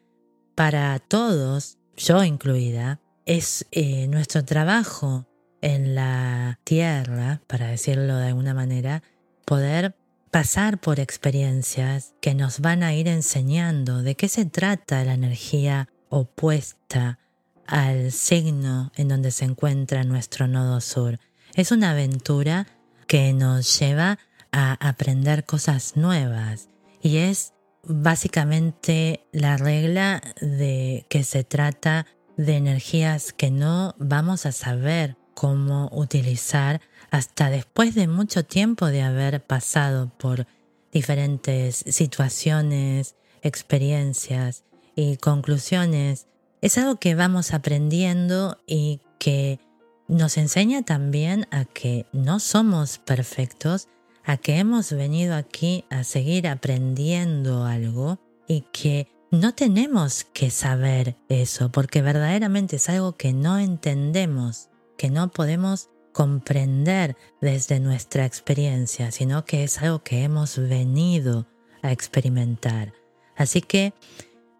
para 0.55 0.97
todos, 0.99 1.77
yo 1.97 2.23
incluida, 2.23 3.01
es 3.25 3.65
eh, 3.71 4.07
nuestro 4.07 4.45
trabajo 4.45 5.25
en 5.61 5.95
la 5.95 6.59
tierra, 6.63 7.41
para 7.47 7.67
decirlo 7.67 8.17
de 8.17 8.27
alguna 8.27 8.53
manera, 8.53 9.03
poder 9.45 9.95
pasar 10.31 10.79
por 10.79 10.99
experiencias 10.99 12.13
que 12.21 12.35
nos 12.35 12.59
van 12.59 12.83
a 12.83 12.93
ir 12.93 13.07
enseñando 13.07 14.03
de 14.03 14.15
qué 14.15 14.27
se 14.27 14.45
trata 14.45 15.03
la 15.03 15.13
energía 15.13 15.89
opuesta 16.09 17.19
al 17.67 18.11
signo 18.11 18.91
en 18.95 19.07
donde 19.07 19.31
se 19.31 19.45
encuentra 19.45 20.03
nuestro 20.03 20.47
nodo 20.47 20.81
sur. 20.81 21.19
Es 21.55 21.71
una 21.71 21.91
aventura 21.91 22.67
que 23.07 23.31
nos 23.31 23.79
lleva 23.79 24.19
a 24.51 24.73
aprender 24.85 25.45
cosas 25.45 25.95
nuevas 25.95 26.67
y 27.01 27.17
es 27.17 27.53
básicamente 27.83 29.25
la 29.31 29.55
regla 29.55 30.21
de 30.41 31.05
que 31.07 31.23
se 31.23 31.45
trata 31.45 32.07
de 32.35 32.57
energías 32.57 33.31
que 33.31 33.51
no 33.51 33.95
vamos 33.97 34.45
a 34.45 34.51
saber 34.51 35.15
cómo 35.33 35.89
utilizar 35.93 36.81
hasta 37.09 37.49
después 37.49 37.95
de 37.95 38.09
mucho 38.09 38.43
tiempo 38.43 38.87
de 38.87 39.03
haber 39.03 39.41
pasado 39.41 40.11
por 40.17 40.47
diferentes 40.91 41.85
situaciones, 41.87 43.15
experiencias 43.43 44.65
y 44.93 45.15
conclusiones. 45.17 46.27
Es 46.61 46.77
algo 46.77 46.97
que 46.97 47.15
vamos 47.15 47.53
aprendiendo 47.53 48.61
y 48.67 48.99
que 49.19 49.61
nos 50.07 50.37
enseña 50.37 50.83
también 50.83 51.47
a 51.51 51.65
que 51.65 52.05
no 52.13 52.39
somos 52.39 52.99
perfectos, 52.99 53.87
a 54.23 54.37
que 54.37 54.57
hemos 54.57 54.91
venido 54.91 55.35
aquí 55.35 55.85
a 55.89 56.03
seguir 56.03 56.47
aprendiendo 56.47 57.65
algo 57.65 58.19
y 58.47 58.61
que 58.71 59.07
no 59.31 59.53
tenemos 59.53 60.23
que 60.23 60.49
saber 60.49 61.17
eso 61.29 61.71
porque 61.71 62.01
verdaderamente 62.01 62.77
es 62.77 62.89
algo 62.89 63.17
que 63.17 63.33
no 63.33 63.57
entendemos, 63.57 64.69
que 64.97 65.09
no 65.09 65.31
podemos 65.31 65.89
comprender 66.13 67.17
desde 67.41 67.79
nuestra 67.79 68.25
experiencia, 68.25 69.11
sino 69.11 69.43
que 69.43 69.63
es 69.63 69.81
algo 69.81 70.03
que 70.03 70.23
hemos 70.23 70.57
venido 70.57 71.47
a 71.81 71.91
experimentar. 71.91 72.93
Así 73.35 73.61
que 73.61 73.93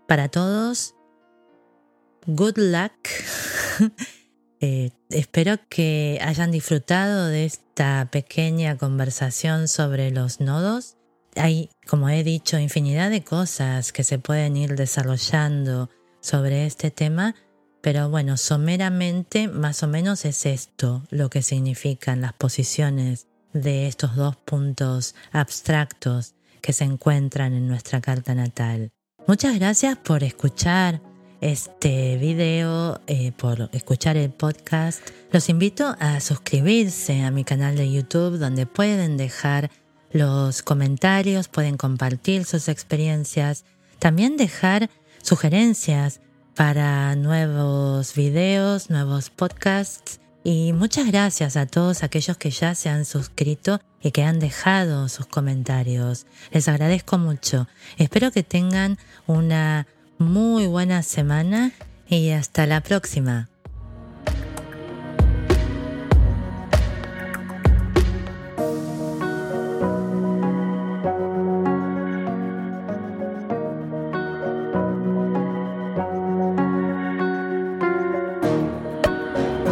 para 0.08 0.28
todos, 0.28 0.96
good 2.28 2.58
luck. 2.58 2.92
Eh, 4.68 4.90
espero 5.12 5.58
que 5.70 6.20
hayan 6.24 6.50
disfrutado 6.50 7.28
de 7.28 7.46
esta 7.46 8.10
pequeña 8.12 8.80
conversación 8.80 9.68
sobre 9.68 10.10
los 10.10 10.40
nodos. 10.40 10.98
Hay, 11.36 11.70
como 11.86 12.10
he 12.10 12.24
dicho, 12.24 12.58
infinidad 12.58 13.12
de 13.12 13.24
cosas 13.24 13.94
que 13.94 14.04
se 14.04 14.18
pueden 14.18 14.58
ir 14.58 14.76
desarrollando 14.76 15.92
sobre 16.20 16.66
este 16.66 16.90
tema, 16.90 17.36
pero 17.82 18.10
bueno, 18.10 18.38
someramente 18.38 19.48
más 19.48 19.84
o 19.84 19.88
menos 19.88 20.26
es 20.26 20.48
esto 20.48 21.04
lo 21.12 21.30
que 21.30 21.44
significan 21.44 22.22
las 22.22 22.34
posiciones 22.34 23.28
de 23.54 23.86
estos 23.86 24.16
dos 24.16 24.36
puntos 24.36 25.14
abstractos 25.32 26.34
que 26.62 26.74
se 26.74 26.86
encuentran 26.86 27.54
en 27.54 27.68
nuestra 27.68 28.02
carta 28.02 28.34
natal. 28.34 28.90
Muchas 29.28 29.60
gracias 29.60 29.96
por 29.96 30.24
escuchar 30.24 31.02
este 31.42 32.18
video, 32.18 33.02
eh, 33.08 33.32
por 33.32 33.70
escuchar 33.74 34.18
el 34.18 34.30
podcast. 34.30 35.02
Los 35.32 35.50
invito 35.50 35.96
a 36.00 36.20
suscribirse 36.20 37.22
a 37.24 37.32
mi 37.32 37.44
canal 37.44 37.76
de 37.76 37.92
YouTube 37.92 38.38
donde 38.38 38.66
pueden 38.66 39.18
dejar 39.18 39.72
los 40.12 40.62
comentarios, 40.62 41.48
pueden 41.48 41.78
compartir 41.78 42.46
sus 42.46 42.70
experiencias, 42.70 43.66
también 44.00 44.38
dejar 44.38 44.90
sugerencias 45.22 46.22
para 46.56 47.16
nuevos 47.16 48.16
videos, 48.16 48.90
nuevos 48.90 49.30
podcasts. 49.30 50.20
Y 50.44 50.74
muchas 50.74 51.08
gracias 51.08 51.58
a 51.58 51.66
todos 51.66 52.04
aquellos 52.04 52.38
que 52.38 52.52
ya 52.52 52.76
se 52.76 52.90
han 52.90 53.04
suscrito 53.04 53.82
y 54.02 54.12
que 54.12 54.24
han 54.24 54.40
dejado 54.40 55.10
sus 55.10 55.26
comentarios. 55.26 56.28
Les 56.52 56.68
agradezco 56.68 57.18
mucho. 57.18 57.68
Espero 57.98 58.32
que 58.32 58.44
tengan 58.44 59.00
una 59.26 59.88
muy 60.18 60.68
buena 60.68 61.04
semana 61.04 61.72
y 62.08 62.30
hasta 62.30 62.66
la 62.66 62.82
próxima. 62.82 63.50